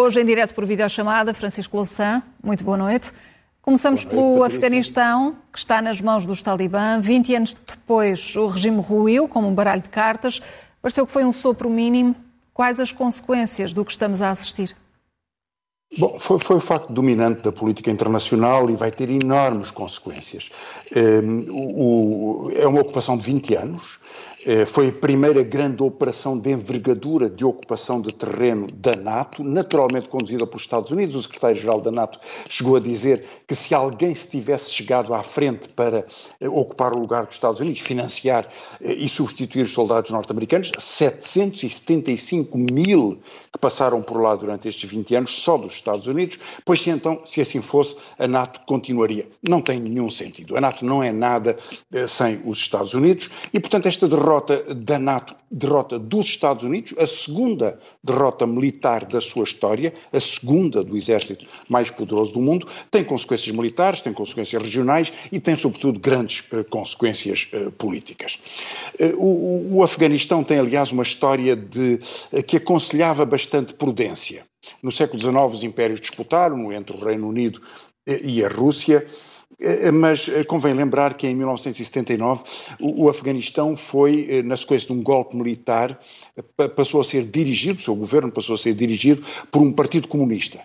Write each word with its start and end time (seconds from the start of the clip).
Hoje 0.00 0.18
em 0.18 0.24
direto 0.24 0.54
por 0.54 0.64
videochamada, 0.64 1.34
Francisco 1.34 1.76
Louçã, 1.76 2.22
muito 2.42 2.64
boa 2.64 2.78
noite. 2.78 3.12
Começamos 3.60 4.00
noite, 4.00 4.10
pelo 4.10 4.38
Patrícia. 4.38 4.58
Afeganistão, 4.58 5.36
que 5.52 5.58
está 5.58 5.82
nas 5.82 6.00
mãos 6.00 6.24
dos 6.24 6.42
talibã. 6.42 6.98
20 6.98 7.34
anos 7.34 7.56
depois, 7.68 8.34
o 8.34 8.46
regime 8.46 8.80
ruiu 8.80 9.28
como 9.28 9.46
um 9.46 9.54
baralho 9.54 9.82
de 9.82 9.90
cartas. 9.90 10.40
Pareceu 10.80 11.06
que 11.06 11.12
foi 11.12 11.22
um 11.22 11.30
sopro 11.30 11.68
mínimo. 11.68 12.16
Quais 12.54 12.80
as 12.80 12.90
consequências 12.90 13.74
do 13.74 13.84
que 13.84 13.92
estamos 13.92 14.22
a 14.22 14.30
assistir? 14.30 14.74
Bom, 15.98 16.18
foi, 16.18 16.38
foi, 16.38 16.56
o 16.56 16.60
facto 16.60 16.92
dominante 16.94 17.42
da 17.42 17.52
política 17.52 17.90
internacional 17.90 18.70
e 18.70 18.76
vai 18.76 18.90
ter 18.90 19.10
enormes 19.10 19.70
consequências. 19.70 20.48
É, 20.94 21.20
o, 21.50 22.50
é 22.54 22.66
uma 22.66 22.80
ocupação 22.80 23.18
de 23.18 23.24
20 23.24 23.54
anos, 23.56 23.98
foi 24.66 24.88
a 24.88 24.92
primeira 24.92 25.42
grande 25.42 25.82
operação 25.82 26.38
de 26.38 26.50
envergadura 26.50 27.28
de 27.28 27.44
ocupação 27.44 28.00
de 28.00 28.12
terreno 28.14 28.66
da 28.74 28.92
NATO, 28.92 29.44
naturalmente 29.44 30.08
conduzida 30.08 30.46
pelos 30.46 30.62
Estados 30.62 30.90
Unidos. 30.90 31.14
O 31.14 31.22
secretário-geral 31.22 31.80
da 31.80 31.90
NATO 31.90 32.18
chegou 32.48 32.76
a 32.76 32.80
dizer 32.80 33.22
que 33.46 33.54
se 33.54 33.74
alguém 33.74 34.14
se 34.14 34.30
tivesse 34.30 34.70
chegado 34.70 35.12
à 35.12 35.22
frente 35.22 35.68
para 35.68 36.06
é, 36.40 36.48
ocupar 36.48 36.96
o 36.96 37.00
lugar 37.00 37.26
dos 37.26 37.34
Estados 37.34 37.60
Unidos, 37.60 37.80
financiar 37.80 38.48
é, 38.80 38.94
e 38.94 39.08
substituir 39.08 39.62
os 39.62 39.72
soldados 39.72 40.10
norte-americanos, 40.10 40.72
775 40.78 42.56
mil 42.56 43.20
que 43.52 43.58
passaram 43.58 44.00
por 44.00 44.22
lá 44.22 44.34
durante 44.36 44.68
estes 44.68 44.90
20 44.90 45.16
anos, 45.16 45.42
só 45.42 45.58
dos 45.58 45.72
Estados 45.72 46.06
Unidos, 46.06 46.38
pois 46.64 46.80
se 46.80 46.88
então, 46.88 47.20
se 47.26 47.42
assim 47.42 47.60
fosse, 47.60 47.96
a 48.18 48.26
NATO 48.26 48.60
continuaria. 48.64 49.28
Não 49.46 49.60
tem 49.60 49.78
nenhum 49.78 50.08
sentido. 50.08 50.56
A 50.56 50.60
NATO 50.60 50.84
não 50.84 51.02
é 51.02 51.12
nada 51.12 51.56
sem 52.08 52.40
os 52.46 52.58
Estados 52.58 52.94
Unidos 52.94 53.28
e, 53.52 53.60
portanto, 53.60 53.86
esta 53.86 54.08
derrota 54.08 54.29
derrota 54.30 54.74
da 54.74 54.98
NATO, 54.98 55.34
derrota 55.50 55.98
dos 55.98 56.26
Estados 56.26 56.62
Unidos, 56.62 56.94
a 56.96 57.06
segunda 57.06 57.80
derrota 58.02 58.46
militar 58.46 59.04
da 59.04 59.20
sua 59.20 59.42
história, 59.42 59.92
a 60.12 60.20
segunda 60.20 60.84
do 60.84 60.96
exército 60.96 61.46
mais 61.68 61.90
poderoso 61.90 62.34
do 62.34 62.40
mundo, 62.40 62.66
tem 62.90 63.02
consequências 63.02 63.54
militares, 63.54 64.02
tem 64.02 64.12
consequências 64.12 64.62
regionais 64.62 65.12
e 65.32 65.40
tem, 65.40 65.56
sobretudo, 65.56 65.98
grandes 65.98 66.44
uh, 66.52 66.62
consequências 66.70 67.48
uh, 67.52 67.72
políticas. 67.72 68.38
Uh, 69.00 69.16
o, 69.18 69.78
o, 69.78 69.82
Afeganistão 69.82 70.44
tem, 70.44 70.60
aliás, 70.60 70.92
uma 70.92 71.02
história 71.02 71.56
de, 71.56 71.98
que 72.46 72.58
aconselhava 72.58 73.26
bastante 73.26 73.74
prudência. 73.74 74.44
No 74.80 74.92
século 74.92 75.18
XIX, 75.18 75.52
os 75.52 75.64
impérios 75.64 76.00
disputaram 76.00 76.72
entre 76.72 76.96
o 76.96 77.04
Reino 77.04 77.28
Unido 77.28 77.60
e 78.06 78.44
a 78.44 78.48
Rússia. 78.48 79.04
Eh, 79.58 79.88
eh, 79.88 79.90
mas 79.90 80.28
eh, 80.28 80.44
convém 80.44 80.74
lembrar 80.74 81.16
que 81.16 81.26
em 81.26 81.34
1979 81.34 82.44
o, 82.80 83.08
Afeganistão 83.08 83.76
foi, 83.76 84.42
na 84.42 84.56
sequência 84.56 84.88
de 84.88 84.92
um 84.92 85.02
golpe 85.02 85.36
militar, 85.36 85.98
passou 86.76 87.00
a 87.00 87.04
ser 87.04 87.24
dirigido, 87.24 87.78
o 87.78 87.82
seu 87.82 87.96
governo 87.96 88.30
passou 88.30 88.54
a 88.54 88.58
ser 88.58 88.74
dirigido 88.74 89.22
por 89.50 89.60
um 89.62 89.72
partido 89.72 90.08
comunista. 90.08 90.60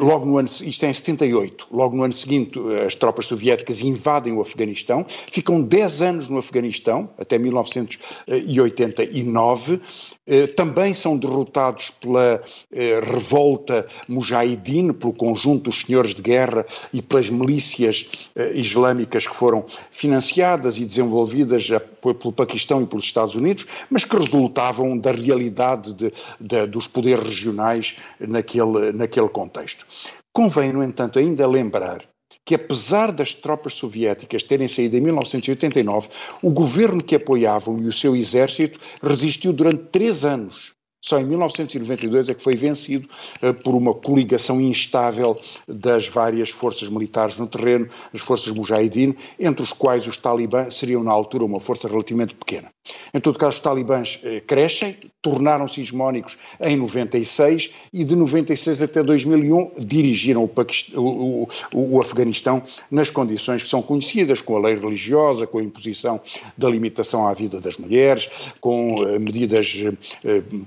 Logo 0.00 0.26
no 0.26 0.38
ano, 0.38 0.48
isto 0.48 0.84
é 0.84 0.90
em 0.90 0.92
78, 0.92 1.68
logo 1.70 1.96
no 1.96 2.02
ano 2.02 2.12
seguinte 2.12 2.58
as 2.84 2.96
tropas 2.96 3.26
soviéticas 3.26 3.80
invadem 3.80 4.32
o 4.32 4.40
Afeganistão, 4.40 5.06
ficam 5.08 5.62
10 5.62 6.02
anos 6.02 6.28
no 6.28 6.38
Afeganistão, 6.38 7.08
até 7.16 7.38
1989, 7.38 9.80
eh, 10.28 10.48
também 10.48 10.92
são 10.92 11.16
derrotados 11.16 11.90
pela 11.90 12.42
eh, 12.72 13.00
revolta 13.00 13.86
mujahideen, 14.08 14.92
pelo 14.92 15.12
conjunto 15.12 15.70
dos 15.70 15.82
senhores 15.82 16.14
de 16.14 16.20
guerra 16.20 16.66
e 16.92 17.00
pelas 17.00 17.30
milícias 17.30 18.28
eh, 18.34 18.58
islâmicas 18.58 19.28
que 19.28 19.36
foram 19.36 19.64
financiadas 19.88 20.78
e 20.78 20.84
desenvolvidas 20.84 21.68
pelo 22.00 22.32
Paquistão 22.32 22.82
e 22.82 22.86
pelos 22.86 23.04
Estados 23.04 23.36
Unidos, 23.36 23.66
mas 23.88 24.04
que 24.04 24.16
resultavam 24.16 24.98
da 24.98 25.12
realidade 25.12 25.92
de, 25.92 26.12
de, 26.40 26.66
dos 26.66 26.88
poderes 26.88 27.22
regionais 27.22 27.94
naquele, 28.18 28.92
naquele 28.92 29.28
contexto. 29.36 29.84
Convém, 30.32 30.72
no 30.72 30.82
entanto, 30.82 31.18
ainda 31.18 31.46
lembrar 31.46 32.02
que 32.42 32.54
apesar 32.54 33.12
das 33.12 33.34
tropas 33.34 33.74
soviéticas 33.74 34.42
terem 34.42 34.66
saído 34.66 34.96
em 34.96 35.00
1989, 35.00 36.08
o 36.42 36.50
governo 36.50 37.04
que 37.04 37.16
apoiavam 37.16 37.78
e 37.82 37.86
o 37.86 37.92
seu 37.92 38.16
exército 38.16 38.78
resistiu 39.02 39.52
durante 39.52 39.90
três 39.90 40.24
anos 40.24 40.75
só 41.06 41.20
em 41.20 41.24
1992 41.24 42.28
é 42.28 42.34
que 42.34 42.42
foi 42.42 42.56
vencido 42.56 43.08
uh, 43.40 43.54
por 43.54 43.76
uma 43.76 43.94
coligação 43.94 44.60
instável 44.60 45.38
das 45.68 46.08
várias 46.08 46.50
forças 46.50 46.88
militares 46.88 47.38
no 47.38 47.46
terreno, 47.46 47.88
as 48.12 48.20
forças 48.20 48.52
mujahideen, 48.52 49.16
entre 49.38 49.62
os 49.62 49.72
quais 49.72 50.06
os 50.08 50.16
talibãs 50.16 50.74
seriam 50.74 51.04
na 51.04 51.12
altura 51.12 51.44
uma 51.44 51.60
força 51.60 51.86
relativamente 51.86 52.34
pequena. 52.34 52.72
Em 53.14 53.20
todo 53.20 53.38
caso, 53.38 53.54
os 53.54 53.60
talibãs 53.60 54.16
uh, 54.16 54.44
crescem, 54.46 54.96
tornaram-se 55.22 55.80
hegemónicos 55.80 56.38
em 56.60 56.76
96 56.76 57.70
e 57.92 58.04
de 58.04 58.16
96 58.16 58.82
até 58.82 59.02
2001 59.02 59.72
dirigiram 59.78 60.42
o, 60.42 60.50
o, 61.00 61.48
o, 61.74 61.96
o 61.96 62.00
Afeganistão 62.00 62.62
nas 62.90 63.10
condições 63.10 63.62
que 63.62 63.68
são 63.68 63.80
conhecidas, 63.80 64.40
com 64.40 64.56
a 64.56 64.60
lei 64.60 64.74
religiosa, 64.74 65.46
com 65.46 65.58
a 65.58 65.62
imposição 65.62 66.20
da 66.58 66.68
limitação 66.68 67.28
à 67.28 67.32
vida 67.32 67.60
das 67.60 67.78
mulheres, 67.78 68.50
com 68.60 68.88
uh, 68.88 69.20
medidas 69.20 69.84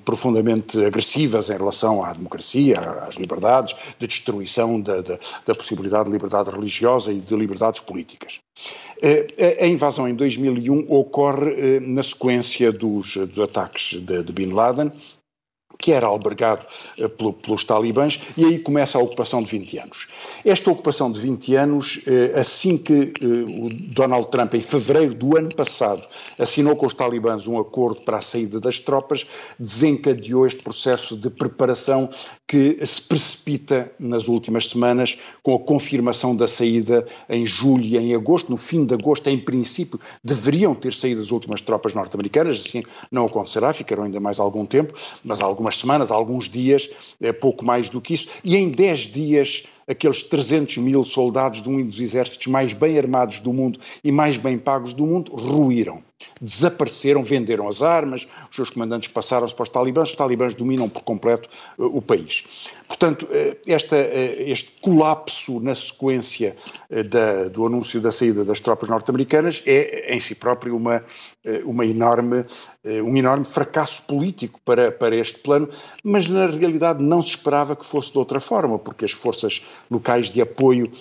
profundas 0.06 0.29
profundamente 0.30 0.84
agressivas 0.86 1.50
em 1.50 1.58
relação 1.58 2.04
à 2.04 2.14
democracia, 2.14 2.76
às 3.08 3.16
liberdades, 3.16 3.76
de 3.98 4.08
destruição 4.08 4.80
da, 4.80 5.02
da, 5.02 5.20
da 5.46 5.56
possibilidade 5.56 6.06
de 6.06 6.12
liberdade 6.12 6.50
religiosa 6.50 7.12
e 7.12 7.20
de 7.20 7.36
liberdades 7.36 7.82
políticas. 7.82 8.40
Eh, 9.02 9.58
a 9.62 9.68
invasão 9.68 10.08
em 10.08 10.16
2001 10.16 10.86
ocorre 10.90 11.52
eh, 11.52 11.80
na 11.80 12.04
sequência 12.04 12.72
dos, 12.72 13.16
dos 13.18 13.40
ataques 13.40 14.00
de, 14.02 14.24
de 14.24 14.34
Bin 14.34 14.54
Laden, 14.54 14.92
que 15.80 15.94
era 15.94 16.06
albergado 16.06 16.66
uh, 17.00 17.10
pelo, 17.10 17.34
pelos 17.34 17.64
talibãs, 17.64 18.20
e 18.36 18.46
aí 18.46 18.60
começa 18.60 18.98
a 18.98 19.02
ocupação 19.02 19.42
de 19.42 19.50
20 19.50 19.78
anos. 19.80 20.08
Esta 20.44 20.70
ocupação 20.70 21.10
de 21.10 21.20
20 21.22 21.56
anos, 21.56 22.02
uh, 22.06 22.38
assim 22.38 22.78
que 22.78 23.14
uh, 23.24 23.66
o 23.66 23.70
Donald 23.70 24.30
Trump, 24.30 24.54
em 24.56 24.62
fevereiro 24.62 25.14
do 25.14 25.38
ano 25.38 25.56
passado, 25.56 26.06
assinou 26.38 26.76
com 26.76 26.86
os 26.86 26.94
talibãs 26.94 27.48
um 27.48 27.58
acordo 27.58 28.02
para 28.02 28.18
a 28.18 28.22
saída 28.22 28.60
das 28.60 28.78
tropas, 28.78 29.26
desencadeou 29.58 30.46
este 30.46 30.62
processo 30.62 31.16
de 31.16 31.30
preparação 31.30 32.10
que 32.46 32.84
se 32.86 33.02
precipita 33.04 33.92
nas 33.98 34.28
últimas 34.28 34.70
semanas, 34.70 35.18
com 35.42 35.56
a 35.56 35.60
confirmação 35.60 36.36
da 36.36 36.48
saída 36.48 37.06
em 37.30 37.46
julho 37.46 37.86
e 37.86 37.96
em 37.96 38.14
agosto. 38.16 38.50
No 38.50 38.58
fim 38.58 38.86
de 38.86 38.96
agosto, 38.96 39.28
em 39.30 39.38
princípio, 39.38 40.00
deveriam 40.24 40.76
ter 40.76 40.94
saído 40.94 41.22
as 41.22 41.32
últimas 41.32 41.62
tropas 41.62 41.94
norte-americanas, 41.94 42.58
assim 42.66 42.82
não 43.12 43.26
acontecerá, 43.26 43.72
ficarão 43.72 44.04
ainda 44.04 44.20
mais 44.20 44.40
algum 44.40 44.66
tempo, 44.66 44.94
mas 45.24 45.42
algumas 45.42 45.69
algumas 45.70 45.78
semanas, 45.78 46.12
alguns 46.12 46.50
dias, 46.50 46.90
é 47.22 47.32
pouco 47.32 47.64
mais 47.64 47.90
do 47.90 48.02
que 48.02 48.14
isso, 48.14 48.30
e 48.44 48.56
em 48.56 48.70
10 48.70 49.00
dias 49.00 49.64
aqueles 49.90 50.22
300 50.22 50.78
mil 50.78 51.04
soldados 51.04 51.64
de 51.64 51.70
um 51.70 51.86
dos 51.86 52.00
exércitos 52.00 52.48
mais 52.48 52.72
bem 52.72 52.98
armados 52.98 53.40
do 53.40 53.52
mundo 53.52 53.80
e 54.04 54.12
mais 54.12 54.38
bem 54.38 54.58
pagos 54.58 54.94
do 54.94 55.06
mundo 55.06 55.36
ruíram 55.36 56.04
desapareceram, 56.42 57.22
venderam 57.22 57.68
as 57.68 57.82
armas, 57.82 58.28
os 58.50 58.56
seus 58.56 58.70
comandantes 58.70 59.10
passaram-se 59.10 59.54
para 59.54 59.64
os 59.64 59.70
talibãs, 59.70 60.10
os 60.10 60.16
talibãs 60.16 60.54
dominam 60.54 60.90
por 60.90 61.04
completo 61.04 61.50
uh, 61.78 61.86
o 61.86 62.02
país. 62.02 62.46
Portanto, 62.88 63.26
uh, 63.26 63.58
esta, 63.68 63.96
uh, 63.96 64.42
este 64.52 64.72
colapso 64.82 65.60
na 65.60 65.76
sequência 65.76 66.56
da, 67.10 67.48
do 67.50 67.66
anúncio 67.66 68.02
da 68.02 68.12
saída 68.12 68.44
das 68.44 68.60
tropas 68.60 68.90
norte-americanas 68.90 69.62
é 69.66 70.14
em 70.14 70.20
si 70.20 70.36
próprio 70.36 70.76
uma, 70.76 71.04
uma 71.66 71.86
enorme, 71.86 72.46
um 72.84 73.16
enorme 73.16 73.46
fracasso 73.46 74.04
político 74.08 74.60
para, 74.66 74.92
para 74.92 75.16
este 75.16 75.40
plano, 75.40 75.70
mas 76.04 76.28
na 76.28 76.48
realidade 76.48 77.04
não 77.04 77.22
se 77.22 77.30
esperava 77.30 77.76
que 77.76 77.86
fosse 77.86 78.12
de 78.12 78.18
outra 78.18 78.40
forma, 78.40 78.80
porque 78.80 79.06
as 79.06 79.12
forças 79.12 79.62
locais 79.90 80.30
de 80.30 80.42
apoio 80.42 80.92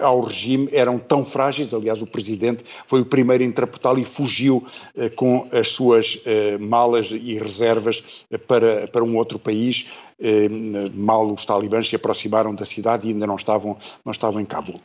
ao 0.00 0.20
regime 0.20 0.68
eram 0.72 0.98
tão 0.98 1.24
frágeis, 1.24 1.74
aliás 1.74 2.02
o 2.02 2.06
presidente 2.06 2.64
foi 2.86 3.00
o 3.00 3.04
primeiro 3.04 3.44
a 3.44 3.46
interpretá-lo 3.46 3.98
e 3.98 4.04
fugiu 4.04 4.64
eh, 4.96 5.08
com 5.08 5.48
as 5.52 5.68
suas 5.68 6.20
eh, 6.24 6.58
malas 6.58 7.10
e 7.10 7.38
reservas 7.38 8.24
eh, 8.30 8.38
para, 8.38 8.86
para 8.88 9.04
um 9.04 9.16
outro 9.16 9.38
país, 9.38 9.90
mal 10.94 11.30
os 11.32 11.44
talibãs 11.44 11.88
se 11.88 11.96
aproximaram 11.96 12.54
da 12.54 12.64
cidade 12.64 13.08
e 13.08 13.12
ainda 13.12 13.26
não 13.26 13.34
estavam, 13.34 13.76
não 14.04 14.12
estavam 14.12 14.40
em 14.40 14.44
Cabul. 14.44 14.80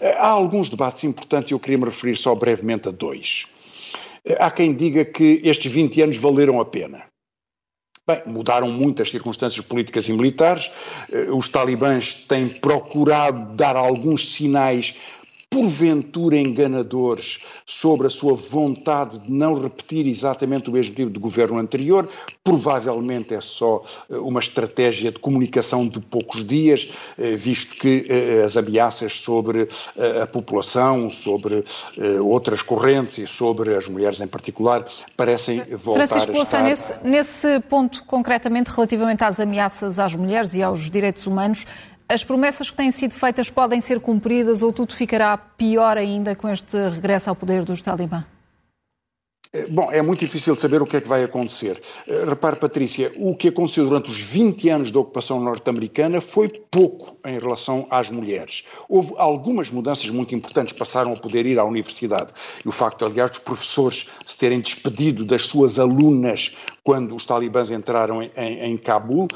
Há 0.00 0.28
alguns 0.28 0.70
debates 0.70 1.04
importantes 1.04 1.50
e 1.50 1.54
eu 1.54 1.60
queria 1.60 1.78
me 1.78 1.84
referir 1.84 2.16
só 2.16 2.34
brevemente 2.34 2.88
a 2.88 2.90
dois. 2.90 3.46
Há 4.38 4.50
quem 4.50 4.74
diga 4.74 5.04
que 5.04 5.40
estes 5.44 5.70
20 5.70 6.02
anos 6.02 6.16
valeram 6.16 6.60
a 6.60 6.64
pena. 6.64 7.09
Bem, 8.10 8.22
mudaram 8.26 8.68
muito 8.68 9.02
as 9.02 9.10
circunstâncias 9.10 9.64
políticas 9.64 10.08
e 10.08 10.12
militares, 10.12 10.68
os 11.32 11.48
talibãs 11.48 12.12
têm 12.14 12.48
procurado 12.48 13.54
dar 13.54 13.76
alguns 13.76 14.32
sinais 14.32 14.96
porventura 15.50 16.36
enganadores 16.36 17.40
sobre 17.66 18.06
a 18.06 18.10
sua 18.10 18.34
vontade 18.34 19.18
de 19.18 19.32
não 19.32 19.60
repetir 19.60 20.06
exatamente 20.06 20.70
o 20.70 20.72
mesmo 20.72 20.94
tipo 20.94 21.10
de 21.10 21.18
governo 21.18 21.58
anterior. 21.58 22.08
Provavelmente 22.44 23.34
é 23.34 23.40
só 23.40 23.82
eh, 24.08 24.16
uma 24.16 24.38
estratégia 24.38 25.10
de 25.10 25.18
comunicação 25.18 25.88
de 25.88 25.98
poucos 26.00 26.44
dias, 26.44 26.92
eh, 27.18 27.34
visto 27.34 27.74
que 27.80 28.06
eh, 28.08 28.44
as 28.44 28.56
ameaças 28.56 29.20
sobre 29.20 29.68
a 30.22 30.26
população, 30.26 31.10
sobre 31.10 31.64
outras 32.20 32.62
correntes 32.62 33.18
e 33.18 33.26
sobre 33.26 33.74
as 33.74 33.88
mulheres 33.88 34.20
em 34.20 34.26
particular 34.26 34.84
parecem 35.16 35.62
voltar 35.74 36.06
Francisco 36.06 36.38
a 36.38 36.42
estar... 36.42 36.62
Nesse, 36.62 36.94
nesse 37.02 37.60
ponto, 37.68 38.04
concretamente, 38.04 38.70
relativamente 38.70 39.24
às 39.24 39.40
ameaças 39.40 39.98
às 39.98 40.14
mulheres 40.14 40.54
e 40.54 40.62
aos 40.62 40.88
direitos 40.88 41.26
humanos, 41.26 41.66
as 42.10 42.24
promessas 42.24 42.68
que 42.68 42.76
têm 42.76 42.90
sido 42.90 43.14
feitas 43.14 43.48
podem 43.48 43.80
ser 43.80 44.00
cumpridas 44.00 44.62
ou 44.62 44.72
tudo 44.72 44.94
ficará 44.94 45.36
pior 45.38 45.96
ainda 45.96 46.34
com 46.34 46.48
este 46.48 46.76
regresso 46.88 47.30
ao 47.30 47.36
poder 47.36 47.64
dos 47.64 47.80
Talibã? 47.80 48.24
Eh, 49.52 49.66
bom, 49.68 49.90
é 49.90 50.00
muito 50.00 50.20
difícil 50.20 50.54
saber 50.54 50.80
o 50.80 50.86
que 50.86 50.96
é 50.96 51.00
que 51.00 51.08
vai 51.08 51.24
acontecer. 51.24 51.80
Eh, 52.08 52.24
repare, 52.24 52.56
Patrícia, 52.56 53.12
o 53.16 53.36
que 53.36 53.48
aconteceu 53.48 53.84
durante 53.84 54.08
os 54.08 54.18
20 54.18 54.68
anos 54.68 54.90
da 54.90 55.00
ocupação 55.00 55.40
norte-americana 55.40 56.20
foi 56.20 56.48
pouco 56.48 57.16
em 57.24 57.38
relação 57.38 57.86
às 57.90 58.10
mulheres. 58.10 58.64
Houve 58.88 59.12
algumas 59.16 59.70
mudanças 59.70 60.08
muito 60.10 60.34
importantes, 60.34 60.72
passaram 60.72 61.12
a 61.12 61.16
poder 61.16 61.46
ir 61.46 61.58
à 61.58 61.64
universidade. 61.64 62.32
E 62.64 62.68
o 62.68 62.72
facto, 62.72 63.04
aliás, 63.04 63.30
dos 63.30 63.40
professores 63.40 64.06
se 64.24 64.36
terem 64.36 64.60
despedido 64.60 65.24
das 65.24 65.46
suas 65.46 65.78
alunas 65.78 66.56
quando 66.84 67.14
os 67.14 67.24
talibãs 67.24 67.70
entraram 67.70 68.22
em, 68.22 68.30
em, 68.36 68.72
em 68.72 68.78
Cabul, 68.78 69.26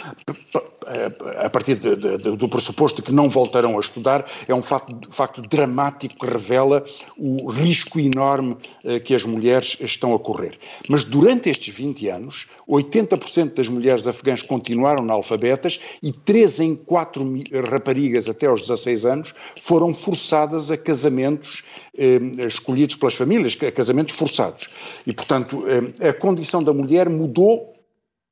a 1.44 1.50
partir 1.50 1.76
de, 1.76 1.96
de, 1.96 2.36
do 2.36 2.48
pressuposto 2.48 3.00
de 3.00 3.06
que 3.06 3.12
não 3.12 3.28
voltarão 3.28 3.76
a 3.76 3.80
estudar, 3.80 4.28
é 4.46 4.54
um 4.54 4.62
facto, 4.62 4.96
facto 5.10 5.42
dramático 5.42 6.14
que 6.18 6.26
revela 6.26 6.84
o 7.16 7.50
risco 7.50 7.98
enorme 7.98 8.56
eh, 8.84 9.00
que 9.00 9.14
as 9.14 9.24
mulheres 9.24 9.76
estão 9.80 10.14
a 10.14 10.18
correr. 10.18 10.58
Mas 10.88 11.04
durante 11.04 11.50
estes 11.50 11.74
20 11.74 12.08
anos, 12.08 12.46
80% 12.68 13.54
das 13.54 13.68
mulheres 13.68 14.06
afegãs 14.06 14.42
continuaram 14.42 15.04
analfabetas 15.04 15.80
e 16.02 16.12
3 16.12 16.60
em 16.60 16.76
4 16.76 17.24
raparigas 17.70 18.28
até 18.28 18.46
aos 18.46 18.62
16 18.62 19.06
anos 19.06 19.34
foram 19.60 19.92
forçadas 19.92 20.70
a 20.70 20.76
casamentos 20.76 21.64
eh, 21.96 22.18
escolhidos 22.46 22.96
pelas 22.96 23.14
famílias, 23.14 23.56
a 23.62 23.70
casamentos 23.70 24.14
forçados. 24.14 24.70
E, 25.06 25.12
portanto, 25.12 25.64
eh, 25.66 26.08
a 26.08 26.12
condição 26.12 26.62
da 26.62 26.72
mulher 26.72 27.08
mudou 27.08 27.73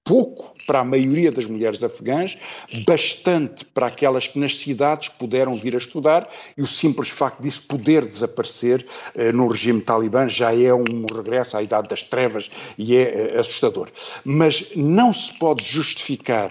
pouco 0.04 0.52
para 0.66 0.80
a 0.80 0.84
maioria 0.84 1.30
das 1.30 1.46
mulheres 1.46 1.82
afegãs, 1.82 2.38
bastante 2.86 3.64
para 3.64 3.86
aquelas 3.86 4.26
que 4.26 4.38
nas 4.38 4.56
cidades 4.56 5.08
puderam 5.08 5.54
vir 5.54 5.74
a 5.74 5.78
estudar, 5.78 6.28
e 6.56 6.62
o 6.62 6.66
simples 6.66 7.08
facto 7.08 7.40
disso 7.40 7.66
poder 7.66 8.06
desaparecer 8.06 8.86
eh, 9.14 9.32
no 9.32 9.48
regime 9.48 9.80
talibã 9.80 10.28
já 10.28 10.54
é 10.54 10.72
um 10.72 11.06
regresso 11.14 11.56
à 11.56 11.62
idade 11.62 11.88
das 11.88 12.02
trevas 12.02 12.50
e 12.78 12.96
é 12.96 13.02
eh, 13.34 13.38
assustador. 13.38 13.90
Mas 14.24 14.74
não 14.76 15.12
se 15.12 15.38
pode 15.38 15.64
justificar 15.64 16.50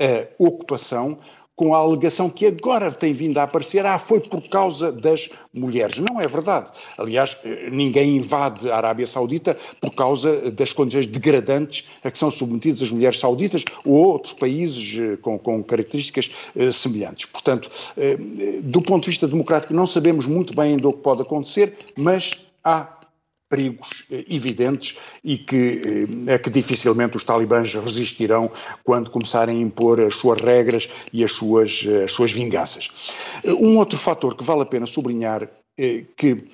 a 0.00 0.26
ocupação 0.38 1.18
com 1.58 1.74
a 1.74 1.78
alegação 1.78 2.30
que 2.30 2.46
agora 2.46 2.92
tem 2.92 3.12
vindo 3.12 3.36
a 3.36 3.42
aparecer, 3.42 3.84
ah, 3.84 3.98
foi 3.98 4.20
por 4.20 4.40
causa 4.48 4.92
das 4.92 5.28
mulheres. 5.52 5.98
Não 5.98 6.20
é 6.20 6.28
verdade. 6.28 6.70
Aliás, 6.96 7.36
eh, 7.44 7.68
ninguém 7.68 8.16
invade 8.16 8.70
a 8.70 8.76
Arábia 8.76 9.04
Saudita 9.04 9.58
por 9.80 9.92
causa 9.92 10.52
das 10.52 10.72
condições 10.72 11.08
degradantes 11.08 11.88
a 12.04 12.12
que 12.12 12.18
são 12.18 12.30
submetidas 12.30 12.80
as 12.80 12.92
mulheres 12.92 13.18
sauditas 13.18 13.64
ou 13.84 13.96
outros 13.96 14.34
países 14.34 15.00
eh, 15.00 15.16
com, 15.16 15.36
com 15.36 15.60
características 15.64 16.30
eh, 16.54 16.70
semelhantes. 16.70 17.26
Portanto, 17.26 17.68
do 18.62 18.80
ponto 18.80 19.04
de 19.04 19.10
vista 19.10 19.26
democrático, 19.26 19.74
não 19.74 19.86
sabemos 19.86 20.26
muito 20.26 20.54
bem 20.54 20.72
ainda 20.72 20.88
o 20.88 20.92
que 20.92 21.00
pode 21.00 21.22
acontecer, 21.22 21.76
mas 21.96 22.46
há 22.62 22.97
perigos 23.48 24.04
eh, 24.10 24.24
evidentes 24.28 24.96
e 25.24 25.38
que, 25.38 25.82
eh, 26.28 26.34
a 26.34 26.38
que 26.38 26.50
dificilmente 26.50 27.16
os 27.16 27.24
talibãs 27.24 27.74
resistirão 27.74 28.50
quando 28.84 29.10
começarem 29.10 29.58
a 29.58 29.60
impor 29.60 30.00
as 30.00 30.16
suas 30.16 30.40
regras 30.40 30.88
e 31.12 31.24
as 31.24 31.32
suas, 31.32 31.84
eh, 31.86 32.04
as 32.04 32.12
suas 32.12 32.32
vinganças. 32.32 32.90
Um 33.44 33.78
outro 33.78 33.98
fator 33.98 34.36
que 34.36 34.44
vale 34.44 34.62
a 34.62 34.66
pena 34.66 34.86
sublinhar 34.86 35.48
é 35.78 36.04
que 36.16 36.44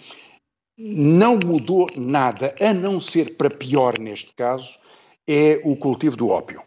não 0.77 1.39
mudou 1.39 1.87
nada, 1.97 2.55
a 2.61 2.73
não 2.73 3.01
ser 3.01 3.37
para 3.37 3.51
pior 3.51 3.99
neste 3.99 4.33
caso, 4.35 4.79
é 5.27 5.61
o 5.65 5.77
cultivo 5.77 6.17
do 6.17 6.29
ópio. 6.29 6.63